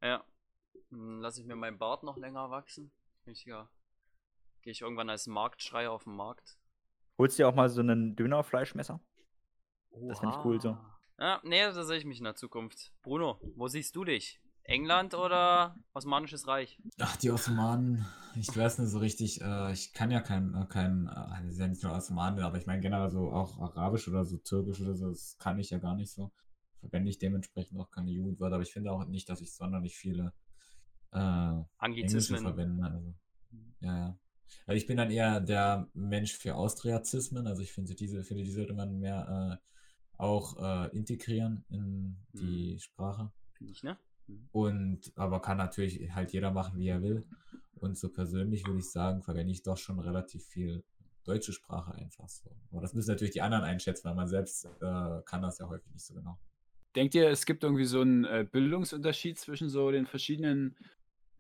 Ja. 0.03 0.25
Dann 0.91 1.21
lasse 1.21 1.41
ich 1.43 1.47
mir 1.47 1.55
meinen 1.55 1.79
Bart 1.79 2.03
noch 2.03 2.17
länger 2.17 2.51
wachsen. 2.51 2.91
Ich, 3.27 3.45
ja. 3.45 3.69
Gehe 4.63 4.73
ich 4.73 4.81
irgendwann 4.81 5.11
als 5.11 5.27
Marktschreier 5.27 5.93
auf 5.93 6.05
den 6.05 6.17
Markt. 6.17 6.57
Holst 7.19 7.39
dir 7.39 7.49
auch 7.49 7.55
mal 7.55 7.69
so 7.69 7.81
einen 7.83 8.17
Döner-Fleischmesser? 8.17 8.99
Das 10.09 10.19
find 10.21 10.33
ich 10.35 10.45
cool 10.45 10.61
so. 10.61 10.77
Ja, 11.19 11.41
nee, 11.43 11.61
da 11.63 11.85
sehe 11.85 11.99
ich 11.99 12.05
mich 12.05 12.19
in 12.19 12.25
der 12.25 12.37
Zukunft. 12.37 12.93
Bruno, 13.03 13.41
wo 13.57 13.67
siehst 13.67 13.97
du 13.97 14.05
dich? 14.05 14.41
England 14.63 15.15
oder 15.15 15.75
Osmanisches 15.95 16.47
Reich? 16.47 16.79
Ach, 17.01 17.17
die 17.17 17.31
Osmanen, 17.31 18.07
ich 18.37 18.55
weiß 18.55 18.79
nicht 18.79 18.91
so 18.91 18.99
richtig, 18.99 19.41
äh, 19.41 19.73
ich 19.73 19.95
kann 19.95 20.11
ja 20.11 20.21
kein, 20.21 20.55
äh, 20.55 20.67
kein, 20.67 21.09
äh, 21.09 21.43
das 21.43 21.55
ist 21.55 21.59
ja 21.59 21.67
nicht 21.67 21.83
nur 21.83 21.93
Osmanen, 21.93 22.41
aber 22.41 22.59
ich 22.59 22.67
meine 22.67 22.83
generell 22.83 23.11
so 23.11 23.31
auch 23.33 23.59
Arabisch 23.59 24.07
oder 24.09 24.25
so 24.25 24.37
Türkisch 24.37 24.81
oder 24.81 24.95
so, 24.95 25.09
das 25.09 25.37
kann 25.39 25.59
ich 25.59 25.71
ja 25.71 25.79
gar 25.79 25.97
nicht 25.97 26.13
so. 26.13 26.31
Verwende 26.81 27.11
ich 27.11 27.19
dementsprechend 27.19 27.81
auch 27.81 27.91
keine 27.91 28.11
Jugendwörter, 28.13 28.55
aber 28.55 28.63
ich 28.63 28.73
finde 28.73 28.93
auch 28.93 29.05
nicht, 29.07 29.29
dass 29.29 29.41
ich 29.41 29.53
sonderlich 29.53 29.97
viele 29.97 30.33
äh, 31.13 31.63
Anglizismen. 31.79 32.43
verwende. 32.43 32.85
Also, 32.85 33.15
ja, 33.81 33.97
ja. 33.97 34.19
Weil 34.67 34.77
ich 34.77 34.87
bin 34.87 34.99
dann 34.99 35.11
eher 35.11 35.41
der 35.41 35.89
Mensch 35.95 36.35
für 36.35 36.55
Austriazismen, 36.55 37.47
also 37.47 37.63
ich 37.63 37.73
finde 37.73 37.95
diese, 37.95 38.23
finde 38.23 38.45
die 38.45 38.53
sollte 38.53 38.75
man 38.75 38.99
mehr 38.99 39.59
äh, 39.61 39.69
auch 40.19 40.59
äh, 40.59 40.97
integrieren 40.97 41.65
in 41.71 42.17
die 42.33 42.79
Sprache. 42.79 43.31
Finde 43.55 43.73
ich, 43.73 43.83
ne? 43.83 43.97
Mhm. 44.27 44.49
Und 44.53 45.13
aber 45.17 45.41
kann 45.41 45.57
natürlich 45.57 46.13
halt 46.15 46.33
jeder 46.33 46.51
machen, 46.51 46.79
wie 46.79 46.89
er 46.89 47.03
will. 47.03 47.25
Und 47.77 47.97
so 47.97 48.09
persönlich 48.09 48.67
würde 48.67 48.81
ich 48.81 48.91
sagen, 48.91 49.23
verwende 49.23 49.53
ich 49.53 49.63
doch 49.63 49.79
schon 49.79 50.01
relativ 50.01 50.45
viel 50.45 50.83
deutsche 51.25 51.53
Sprache 51.53 51.95
einfach 51.95 52.29
so. 52.29 52.51
Aber 52.73 52.81
das 52.81 52.95
müssen 52.95 53.11
natürlich 53.11 53.35
die 53.35 53.43
anderen 53.43 53.65
einschätzen, 53.65 54.05
weil 54.09 54.15
man 54.15 54.29
selbst 54.29 54.65
äh, 54.65 55.23
kann 55.25 55.43
das 55.43 55.59
ja 55.59 55.69
häufig 55.69 55.93
nicht 55.93 56.05
so 56.05 56.15
genau. 56.15 56.39
Denkt 56.97 57.15
ihr, 57.15 57.29
es 57.29 57.47
gibt 57.47 57.63
irgendwie 57.63 57.85
so 57.85 58.01
einen 58.01 58.25
äh, 58.25 58.47
Bildungsunterschied 58.51 59.39
zwischen 59.39 59.69
so 59.69 59.91
den 59.91 60.07
verschiedenen 60.07 60.75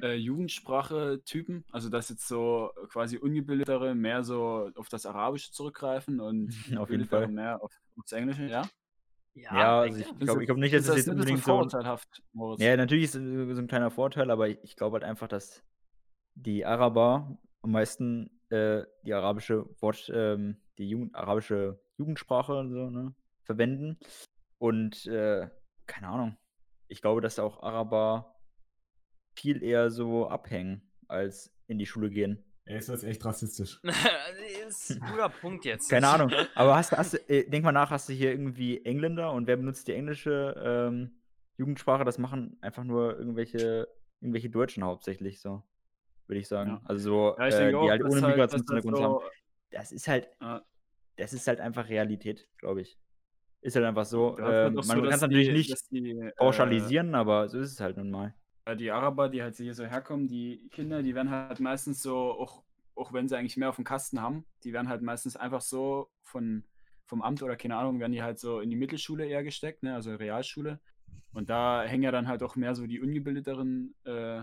äh, 0.00 0.14
Jugendsprache-Typen? 0.14 1.64
Also, 1.70 1.88
dass 1.88 2.08
jetzt 2.08 2.26
so 2.28 2.70
quasi 2.88 3.18
ungebildetere 3.18 3.94
mehr 3.94 4.22
so 4.24 4.70
auf 4.74 4.88
das 4.88 5.06
Arabische 5.06 5.50
zurückgreifen 5.52 6.20
und 6.20 6.48
Auf 6.78 6.90
jeden 6.90 7.04
Fall. 7.06 7.28
mehr 7.28 7.62
auf, 7.62 7.72
aufs 7.98 8.12
Englische, 8.12 8.46
ja? 8.46 8.68
Ja, 9.34 9.80
also 9.80 9.98
denkt 9.98 10.11
ich 10.20 10.26
glaube 10.26 10.46
glaub 10.46 10.58
nicht, 10.58 10.74
dass 10.74 10.82
Ist 10.82 10.88
es 10.88 10.94
das 10.94 11.06
jetzt 11.06 11.14
unbedingt 11.14 11.38
so. 11.38 11.52
vorurteilhaft, 11.52 12.22
Moritz? 12.32 12.61
Ja, 12.61 12.76
natürlich 12.76 13.04
ist 13.04 13.14
es 13.14 13.56
so 13.56 13.62
ein 13.62 13.68
kleiner 13.68 13.90
Vorteil, 13.90 14.30
aber 14.30 14.48
ich, 14.48 14.58
ich 14.62 14.76
glaube 14.76 14.94
halt 14.94 15.04
einfach, 15.04 15.28
dass 15.28 15.62
die 16.34 16.64
Araber 16.64 17.38
am 17.62 17.70
meisten 17.72 18.30
äh, 18.50 18.82
die 19.02 19.14
arabische 19.14 19.66
Wort, 19.80 20.11
ähm, 20.12 20.56
die 20.78 20.88
Jugend, 20.88 21.14
arabische 21.14 21.80
Jugendsprache 21.98 22.54
und 22.54 22.70
so, 22.70 22.90
ne, 22.90 23.14
verwenden. 23.44 23.98
Und 24.58 25.06
äh, 25.06 25.48
keine 25.87 26.08
Ahnung. 26.08 26.37
Ich 26.88 27.00
glaube, 27.00 27.20
dass 27.20 27.38
auch 27.38 27.62
Araber 27.62 28.38
viel 29.38 29.62
eher 29.62 29.90
so 29.90 30.29
abhängen, 30.29 30.83
als 31.07 31.53
in 31.66 31.79
die 31.79 31.87
Schule 31.87 32.11
gehen. 32.11 32.44
Ey, 32.64 32.77
ist 32.79 32.88
das 32.88 33.03
echt 33.05 33.24
rassistisch. 33.24 33.81
ist 34.68 34.90
ein 34.90 35.01
guter 35.11 35.29
Punkt 35.31 35.64
jetzt. 35.64 35.88
Keine 35.88 36.09
Ahnung. 36.09 36.31
Aber 36.55 36.77
hast, 36.77 36.92
hast, 36.92 37.14
äh, 37.31 37.48
denk 37.48 37.64
mal 37.64 37.72
nach, 37.72 37.90
hast 37.90 38.09
du 38.09 38.12
hier 38.12 38.31
irgendwie 38.31 38.85
Engländer 38.85 39.33
und 39.33 39.46
wer 39.46 39.57
benutzt 39.57 39.88
die 39.88 39.94
englische 39.94 40.55
ähm, 40.62 41.20
Jugendsprache? 41.57 42.05
Das 42.05 42.18
machen 42.18 42.59
einfach 42.61 42.85
nur 42.85 43.16
irgendwelche, 43.18 43.88
irgendwelche 44.20 44.51
Deutschen 44.51 44.85
hauptsächlich 44.85 45.40
so, 45.40 45.62
würde 46.27 46.40
ich 46.40 46.48
sagen. 46.48 46.70
Ja. 46.72 46.81
Also 46.85 47.03
so, 47.11 47.37
Ja, 47.38 47.48
ich 47.48 47.55
äh, 47.55 47.68
die 47.70 47.74
auch, 47.74 47.88
halt 47.88 48.03
ohne 48.05 48.20
halt, 48.20 48.37
Migrationshintergrund 48.37 48.96
das 48.96 49.03
haben. 49.03 49.12
so, 49.12 49.22
Das 49.70 49.92
ist 49.92 50.09
halt, 50.09 50.29
Ja. 50.42 50.62
das 51.16 51.33
ist 51.33 51.46
halt 51.48 51.61
einfach 51.61 51.88
Realität, 51.88 52.48
glaube 52.59 52.83
ich. 52.83 52.98
Ist 53.62 53.77
halt 53.77 53.87
einfach 53.87 54.05
so. 54.05 54.37
halt 54.38 54.72
Ähm, 54.72 54.79
auch 54.79 54.83
so, 54.85 54.92
man 54.94 55.03
kann 55.05 55.12
es 55.14 55.20
natürlich 55.22 55.48
die- 55.48 55.55
nicht 55.55 55.72
dass 55.72 55.88
die, 55.88 56.11
äh, 56.11 56.33
pauschalisieren, 56.37 57.14
aber 57.14 57.48
so 57.48 57.59
ist 57.59 57.72
es 57.72 57.81
halt 57.81 57.96
nun 57.96 58.11
mal. 58.11 58.35
Äh, 58.68 58.76
die 58.76 58.90
Araber, 58.90 59.28
die 59.28 59.42
halt 59.42 59.57
hier 59.57 59.74
so 59.74 59.85
herkommen, 59.85 60.28
die 60.28 60.68
Kinder, 60.70 61.02
die 61.02 61.14
werden 61.14 61.31
halt 61.31 61.61
meistens 61.61 62.02
so, 62.02 62.16
auch, 62.16 62.62
auch 62.94 63.12
wenn 63.12 63.28
sie 63.28 63.37
eigentlich 63.37 63.57
mehr 63.57 63.70
auf 63.70 63.76
dem 63.76 63.85
Kasten 63.85 64.20
haben, 64.20 64.44
die 64.62 64.72
werden 64.72 64.88
halt 64.88 65.02
meistens 65.02 65.37
einfach 65.37 65.62
so 65.62 66.11
von, 66.22 66.64
vom 67.07 67.22
Amt 67.22 67.42
oder 67.42 67.57
keine 67.57 67.76
Ahnung, 67.76 67.98
werden 67.98 68.12
die 68.12 68.22
halt 68.22 68.38
so 68.38 68.61
in 68.61 68.68
die 68.68 68.76
Mittelschule 68.76 69.26
eher 69.26 69.42
gesteckt, 69.42 69.83
ne? 69.83 69.94
also 69.94 70.14
Realschule. 70.14 70.81
Und 71.33 71.48
da 71.48 71.83
hängen 71.83 72.02
ja 72.02 72.11
dann 72.11 72.28
halt 72.28 72.42
auch 72.42 72.57
mehr 72.57 72.74
so 72.74 72.87
die 72.87 73.00
ungebildeteren 73.00 73.94
äh, 74.04 74.42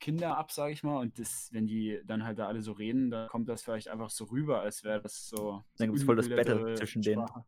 Kinder 0.00 0.36
ab, 0.38 0.52
sage 0.52 0.72
ich 0.72 0.82
mal. 0.82 0.98
Und 1.00 1.18
das, 1.18 1.48
wenn 1.52 1.66
die 1.66 2.00
dann 2.06 2.24
halt 2.24 2.38
da 2.38 2.46
alle 2.46 2.62
so 2.62 2.72
reden, 2.72 3.10
dann 3.10 3.28
kommt 3.28 3.48
das 3.48 3.62
vielleicht 3.62 3.88
einfach 3.88 4.10
so 4.10 4.24
rüber, 4.24 4.60
als 4.60 4.84
wäre 4.84 5.00
das 5.00 5.28
so. 5.28 5.64
Dann 5.76 5.88
gibt's 5.88 6.04
voll 6.04 6.16
das 6.16 6.28
Battle 6.28 6.74
zwischen 6.74 7.02
denen. 7.02 7.26
Sprache. 7.26 7.44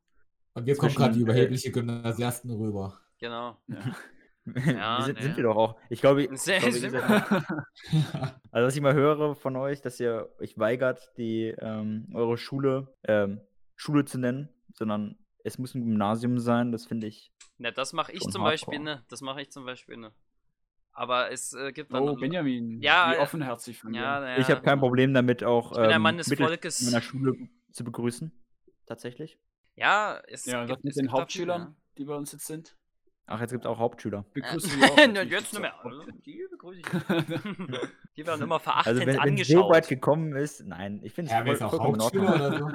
Und 0.55 0.67
wir 0.67 0.77
kommen 0.77 0.95
gerade 0.95 1.15
die 1.15 1.21
überhebliche 1.21 1.71
Gymnasiasten 1.71 2.51
rüber. 2.51 2.99
Genau. 3.19 3.57
Ja. 3.69 3.97
Ja, 4.67 5.03
sind, 5.03 5.17
ne. 5.17 5.23
sind 5.23 5.37
wir 5.37 5.45
doch 5.45 5.57
auch. 5.57 5.81
Ich 5.91 6.01
glaube, 6.01 6.23
ich 6.25 6.29
glaube, 6.29 6.73
seid- 6.73 7.03
Also, 8.53 8.67
was 8.67 8.77
ich 8.77 8.81
mal 8.81 8.95
höre 8.95 9.35
von 9.35 9.57
euch, 9.57 9.81
dass 9.83 9.99
ihr 10.01 10.29
euch 10.39 10.57
weigert, 10.59 11.01
die 11.17 11.55
ähm, 11.59 12.09
eure 12.15 12.39
Schule 12.39 12.95
ähm, 13.05 13.41
Schule 13.75 14.05
zu 14.05 14.19
nennen, 14.19 14.49
sondern 14.75 15.19
es 15.45 15.59
muss 15.59 15.75
ein 15.75 15.85
Gymnasium 15.85 16.39
sein, 16.39 16.73
das 16.73 16.87
finde 16.87 17.07
ich. 17.09 17.31
Na, 17.59 17.71
das 17.71 17.93
mache 17.93 18.13
ich 18.13 18.21
zum 18.21 18.43
hardcore. 18.43 18.53
Beispiel, 18.53 18.79
ne? 18.81 19.05
Das 19.09 19.21
mache 19.21 19.43
ich 19.43 19.51
zum 19.51 19.65
Beispiel, 19.65 19.97
ne? 19.97 20.13
Aber 20.93 21.31
es 21.31 21.53
äh, 21.53 21.73
gibt 21.73 21.93
dann. 21.93 22.03
Oh, 22.09 22.15
Benjamin, 22.17 22.81
Ja, 22.81 23.11
wie 23.13 23.17
äh, 23.17 23.19
offenherzig 23.19 23.79
von 23.79 23.93
Ja, 23.93 24.21
dir. 24.21 24.27
ja. 24.31 24.39
Ich 24.39 24.49
habe 24.51 24.63
kein 24.63 24.79
Problem 24.81 25.13
damit, 25.13 25.45
auch 25.45 25.73
Ich 25.73 25.77
bin 25.79 25.85
ein 25.87 25.97
ähm, 25.97 26.03
Mann 26.03 26.17
des 26.19 26.29
Mittel- 26.29 26.47
Volkes. 26.47 26.81
in 26.81 26.87
meiner 26.91 27.03
Schule 27.03 27.35
zu 27.73 27.85
begrüßen. 27.85 28.33
Tatsächlich. 28.87 29.39
Ja, 29.75 30.23
es 30.29 30.47
Ja, 30.47 30.65
gibt, 30.65 30.85
mit 30.85 30.93
es 30.93 30.97
den 30.97 31.13
Hauptschülern, 31.13 31.63
viele, 31.63 31.77
die 31.99 32.05
bei 32.07 32.15
uns 32.15 32.33
jetzt 32.33 32.47
sind? 32.47 32.75
Ach, 33.29 33.41
jetzt 33.41 33.51
gibt 33.51 33.65
es 33.65 33.69
auch 33.71 33.79
Hauptschüler. 33.79 34.25
Begrüßen 34.33 34.81
Ja. 34.81 34.87
wir 34.87 34.93
auch. 35.27 35.31
Jetzt 35.31 35.53
nicht 35.53 35.61
mehr. 35.63 35.75
Also. 35.85 36.03
Die 36.25 36.47
begrüße 36.51 36.81
ich. 36.81 36.87
die 38.17 38.27
werden 38.27 38.43
immer 38.43 38.61
verachtend 38.61 38.87
Also, 38.87 39.01
wenn 39.01 39.09
es 39.09 39.15
so 39.17 39.21
angeschaut. 39.21 39.71
weit 39.75 39.89
gekommen 39.89 40.37
ist, 40.37 40.65
nein, 40.65 41.01
ich 41.03 41.13
finde 41.13 41.31
es 41.33 41.37
Ja, 41.47 41.53
ist 41.53 41.63
auch 41.63 41.79
Hauptschüler 41.79 42.35
oder 42.35 42.59
so? 42.59 42.71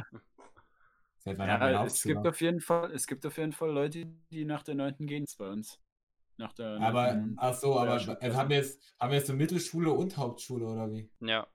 Ja, 1.25 1.83
es 1.83 2.01
gibt 2.03 2.17
Hauptschüler? 2.17 2.29
auf 2.29 2.41
jeden 2.41 2.59
Fall, 2.61 2.91
es 2.91 3.07
gibt 3.07 3.25
auf 3.25 3.37
jeden 3.37 3.51
Fall 3.53 3.69
Leute, 3.71 4.05
die 4.31 4.43
nach 4.45 4.63
der 4.63 4.75
9. 4.75 4.95
gehen 5.05 5.25
bei 5.37 5.49
uns. 5.49 5.79
Nach 6.37 6.51
der 6.53 6.79
Aber, 6.81 7.13
9. 7.13 7.35
ach 7.37 7.53
so, 7.53 7.77
aber 7.79 7.91
also 7.91 8.15
haben 8.37 8.49
wir 8.49 8.57
jetzt, 8.57 8.81
haben 8.99 9.11
wir 9.11 9.17
jetzt 9.19 9.27
so 9.27 9.33
Mittelschule 9.33 9.91
und 9.91 10.17
Hauptschule 10.17 10.65
oder 10.65 10.91
wie? 10.91 11.09
ja. 11.19 11.45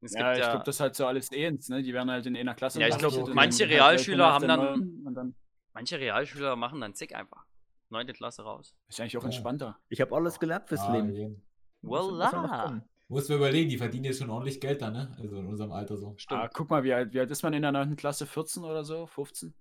Es 0.00 0.12
Ja, 0.14 0.28
gibt 0.28 0.38
ich 0.38 0.44
ja, 0.44 0.50
glaube, 0.52 0.64
das 0.64 0.76
ist 0.76 0.80
halt 0.80 0.94
so 0.94 1.06
alles 1.08 1.32
Ehens, 1.32 1.68
ne? 1.70 1.82
Die 1.82 1.92
werden 1.92 2.08
halt 2.08 2.24
in 2.24 2.36
einer 2.36 2.54
Klasse 2.54 2.80
Ja, 2.80 2.86
ich 2.86 2.96
glaub, 2.98 3.10
unterrichtet 3.10 3.30
und 3.30 3.34
manche 3.34 3.68
Realschüler 3.68 4.32
haben 4.32 4.46
dann- 4.46 5.04
dann 5.12 5.34
manche 5.74 5.98
Realschüler 5.98 6.54
machen 6.54 6.80
dann 6.80 6.94
zick 6.94 7.14
einfach. 7.16 7.44
Neunte 7.90 8.12
Klasse 8.12 8.42
raus. 8.42 8.74
ist 8.88 9.00
eigentlich 9.00 9.16
auch 9.16 9.22
Ja. 9.22 9.26
entspannter. 9.28 9.78
Ich 9.88 10.00
habe 10.00 10.14
alles 10.14 10.38
gelernt 10.38 10.68
fürs 10.68 10.80
Ah, 10.82 10.92
Leben. 10.96 11.42
Voila. 11.82 12.82
Musst 13.10 13.30
du 13.30 13.34
überlegen, 13.34 13.70
die 13.70 13.78
verdienen 13.78 14.04
jetzt 14.04 14.18
schon 14.18 14.28
ordentlich 14.28 14.60
Geld 14.60 14.82
da, 14.82 14.90
ne? 14.90 15.16
Also 15.18 15.38
in 15.38 15.46
unserem 15.46 15.72
Alter 15.72 15.96
so. 15.96 16.14
Stimmt. 16.18 16.40
Ah, 16.40 16.48
guck 16.52 16.68
mal, 16.68 16.84
wie 16.84 16.92
alt, 16.92 17.14
wie 17.14 17.20
alt 17.20 17.30
ist 17.30 17.42
man 17.42 17.54
in 17.54 17.62
der 17.62 17.72
9. 17.72 17.96
Klasse? 17.96 18.26
14 18.26 18.64
oder 18.64 18.84
so? 18.84 19.06
15? 19.06 19.54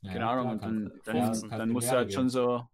Ja, 0.00 0.12
Keine 0.14 0.26
Ahnung. 0.28 0.58
klar, 0.58 0.70
und 0.70 1.06
dann, 1.06 1.16
ja, 1.16 1.30
dann, 1.30 1.48
dann 1.50 1.70
musst 1.70 1.88
du 1.88 1.92
halt 1.96 2.12
schon 2.12 2.28
so, 2.28 2.66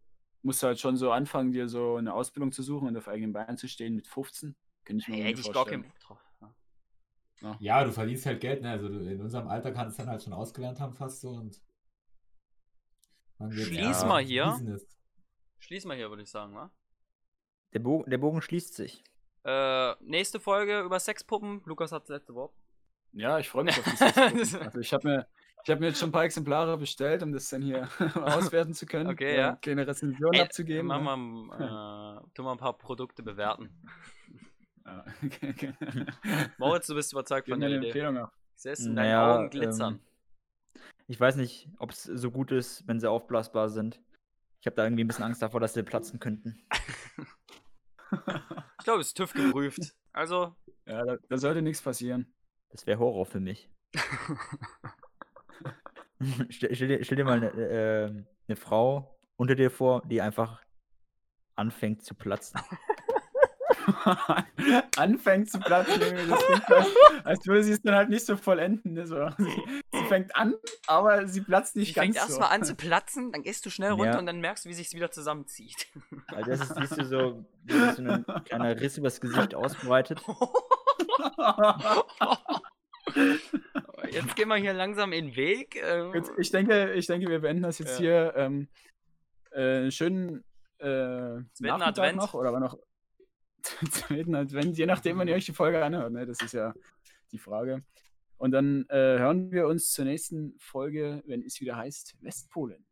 musst 0.42 0.62
du 0.62 0.68
halt 0.68 0.80
schon 0.80 0.96
so 0.96 1.12
anfangen, 1.12 1.52
dir 1.52 1.68
so 1.68 1.96
eine 1.96 2.14
Ausbildung 2.14 2.52
zu 2.52 2.62
suchen 2.62 2.88
und 2.88 2.96
auf 2.96 3.06
eigenen 3.08 3.34
Beinen 3.34 3.58
zu 3.58 3.68
stehen 3.68 3.94
mit 3.96 4.06
15. 4.06 4.56
Könnte 4.86 5.02
ich 5.02 5.08
mir 5.08 5.16
Hey, 5.16 5.24
hätte 5.24 5.40
ich 5.40 5.46
gar 5.52 5.54
vorstellen. 5.66 5.82
keinen 5.82 5.90
Bock 5.92 6.00
drauf. 6.00 6.24
Ja. 7.42 7.56
Ja, 7.60 7.84
du 7.84 7.92
verdienst 7.92 8.24
halt 8.24 8.40
Geld, 8.40 8.62
ne? 8.62 8.70
Also 8.70 8.88
du, 8.88 8.98
in 9.00 9.20
unserem 9.20 9.46
Alter 9.48 9.70
kannst 9.72 9.98
du 9.98 10.02
dann 10.02 10.10
halt 10.10 10.22
schon 10.22 10.32
ausgelernt 10.32 10.80
haben 10.80 10.94
fast 10.94 11.20
so 11.20 11.28
und. 11.30 11.60
Schließ 13.50 14.04
mal 14.04 14.22
hier. 14.22 14.46
Business. 14.46 14.86
Schließ 15.60 15.84
mal 15.84 15.96
hier, 15.96 16.08
würde 16.10 16.22
ich 16.22 16.30
sagen, 16.30 16.54
wa? 16.54 16.70
Der, 17.72 17.80
Bogen, 17.80 18.10
der 18.10 18.18
Bogen 18.18 18.42
schließt 18.42 18.74
sich. 18.74 19.02
Äh, 19.44 19.94
nächste 20.02 20.40
Folge 20.40 20.80
über 20.80 20.98
Sexpuppen. 20.98 21.62
Lukas 21.64 21.92
hat 21.92 22.02
das 22.02 22.08
letzte 22.10 22.34
Wort. 22.34 22.52
Ja, 23.12 23.38
ich 23.38 23.48
freue 23.48 23.64
mich 23.64 23.78
auf 23.78 23.84
die 23.84 23.90
Sexpuppen. 23.96 24.62
Also 24.62 24.78
ich 24.80 24.92
habe 24.92 25.08
mir, 25.08 25.26
ich 25.64 25.70
hab 25.70 25.80
mir 25.80 25.86
jetzt 25.88 25.98
schon 25.98 26.08
ein 26.08 26.12
paar 26.12 26.24
Exemplare 26.24 26.76
bestellt, 26.76 27.22
um 27.22 27.32
das 27.32 27.48
dann 27.48 27.62
hier 27.62 27.88
auswerten 28.14 28.74
zu 28.74 28.86
können. 28.86 29.08
Okay, 29.08 29.36
ja. 29.36 29.56
Kleine 29.56 29.86
Rezension 29.86 30.32
Ey, 30.34 30.40
abzugeben. 30.42 30.86
Machen 30.86 31.48
ne? 31.48 31.58
wir, 31.58 32.22
äh, 32.24 32.34
tun 32.34 32.44
wir 32.44 32.52
ein 32.52 32.58
paar 32.58 32.76
Produkte 32.76 33.22
bewerten. 33.22 33.70
Okay, 35.22 35.50
okay. 35.50 35.72
Moritz, 36.56 36.86
du 36.86 36.94
bist 36.94 37.12
überzeugt 37.12 37.44
Gib 37.44 37.52
von 37.54 37.60
der 37.60 37.70
Idee. 37.70 37.86
Empfehlung 37.88 38.16
ab. 38.18 38.32
Ich 38.54 38.62
sehe 38.62 38.72
es 38.72 38.80
in 38.80 38.96
deinen 38.96 39.06
Naja, 39.06 39.34
Augen 39.36 39.50
glitzern. 39.50 39.94
ähm, 39.94 40.00
Ich 41.06 41.18
weiß 41.18 41.36
nicht, 41.36 41.68
ob 41.78 41.90
es 41.90 42.04
so 42.04 42.30
gut 42.30 42.52
ist, 42.52 42.86
wenn 42.86 43.00
sie 43.00 43.10
aufblasbar 43.10 43.68
sind. 43.70 44.00
Ich 44.60 44.66
habe 44.66 44.76
da 44.76 44.84
irgendwie 44.84 45.04
ein 45.04 45.06
bisschen 45.06 45.24
Angst 45.24 45.42
davor, 45.42 45.60
dass 45.60 45.74
sie 45.74 45.82
platzen 45.82 46.20
könnten. 46.20 46.60
Ich 48.80 48.84
glaube, 48.84 49.02
es 49.02 49.08
ist 49.08 49.18
TÜV 49.18 49.34
geprüft. 49.34 49.94
Also, 50.14 50.56
Ja, 50.86 51.04
da, 51.04 51.18
da 51.28 51.36
sollte 51.36 51.60
nichts 51.60 51.82
passieren. 51.82 52.32
Das 52.70 52.86
wäre 52.86 52.98
Horror 52.98 53.26
für 53.26 53.40
mich. 53.40 53.68
stell, 56.48 56.74
stell, 56.74 56.88
dir, 56.88 57.04
stell 57.04 57.16
dir 57.16 57.24
mal 57.24 57.36
eine 57.36 57.50
äh, 57.50 58.24
eine 58.48 58.56
Frau 58.56 59.18
unter 59.36 59.54
dir 59.54 59.70
vor, 59.70 60.02
die 60.06 60.20
einfach 60.20 60.62
anfängt 61.54 62.02
zu 62.02 62.14
platzen. 62.14 62.60
Anfängt 64.96 65.50
zu 65.50 65.58
platzen, 65.60 66.00
das 66.28 66.44
klingt 66.44 66.64
so, 66.68 66.74
als 67.24 67.46
würde 67.46 67.62
sie 67.62 67.72
es 67.72 67.80
dann 67.82 67.94
halt 67.94 68.10
nicht 68.10 68.26
so 68.26 68.36
vollenden. 68.36 68.94
Ne? 68.94 69.06
So. 69.06 69.30
Fängt 70.08 70.34
an, 70.36 70.54
aber 70.86 71.26
sie 71.28 71.40
platzt 71.40 71.76
nicht 71.76 71.90
die 71.90 71.94
ganz 71.94 72.04
fängt 72.04 72.14
so. 72.16 72.20
erstmal 72.20 72.50
an 72.50 72.64
zu 72.64 72.74
platzen, 72.74 73.32
dann 73.32 73.42
gehst 73.42 73.64
du 73.66 73.70
schnell 73.70 73.92
runter 73.92 74.12
Ja. 74.12 74.18
und 74.18 74.26
dann 74.26 74.40
merkst 74.40 74.64
du, 74.64 74.68
wie 74.68 74.74
sich 74.74 74.92
wieder 74.92 75.10
zusammenzieht. 75.10 75.86
Also 76.28 76.50
das 76.50 76.60
ist, 76.62 76.74
siehst 76.76 76.98
du 76.98 77.04
so, 77.04 77.44
wie 77.64 77.72
sich 77.72 77.92
so 77.92 78.02
ein 78.02 78.24
kleiner 78.44 78.78
Riss 78.80 78.96
übers 78.98 79.20
Gesicht 79.20 79.54
ausbreitet. 79.54 80.20
Jetzt 84.10 84.36
gehen 84.36 84.48
wir 84.48 84.56
hier 84.56 84.74
langsam 84.74 85.12
in 85.12 85.26
den 85.28 85.36
Weg. 85.36 85.76
ähm, 85.82 86.12
Jetzt, 86.14 86.30
ich, 86.38 86.50
denke, 86.50 86.92
ich 86.94 87.06
denke, 87.06 87.28
wir 87.28 87.40
beenden 87.40 87.62
das 87.62 87.78
jetzt 87.78 87.98
Ja. 88.00 88.32
hier. 88.32 88.34
Ähm, 88.36 88.68
äh, 89.50 89.90
schönen 89.90 90.44
äh, 90.78 91.36
Nachmittag 91.60 91.88
Advent. 91.88 92.16
noch 92.18 92.34
oder 92.34 92.50
aber 92.50 92.60
noch 92.60 92.78
zweiten 93.90 94.34
Advent, 94.34 94.76
je 94.78 94.86
nachdem, 94.86 95.18
wann 95.18 95.28
ihr 95.28 95.34
euch 95.34 95.46
die 95.46 95.52
Folge 95.54 95.82
anhört. 95.84 96.12
Ne? 96.12 96.26
Das 96.26 96.40
ist 96.42 96.52
ja 96.52 96.72
die 97.32 97.38
Frage. 97.38 97.82
Und 98.38 98.52
dann 98.52 98.86
äh, 98.88 99.18
hören 99.18 99.50
wir 99.50 99.66
uns 99.66 99.92
zur 99.92 100.04
nächsten 100.04 100.54
Folge, 100.58 101.22
wenn 101.26 101.42
es 101.42 101.60
wieder 101.60 101.76
heißt 101.76 102.16
Westpolen. 102.20 102.87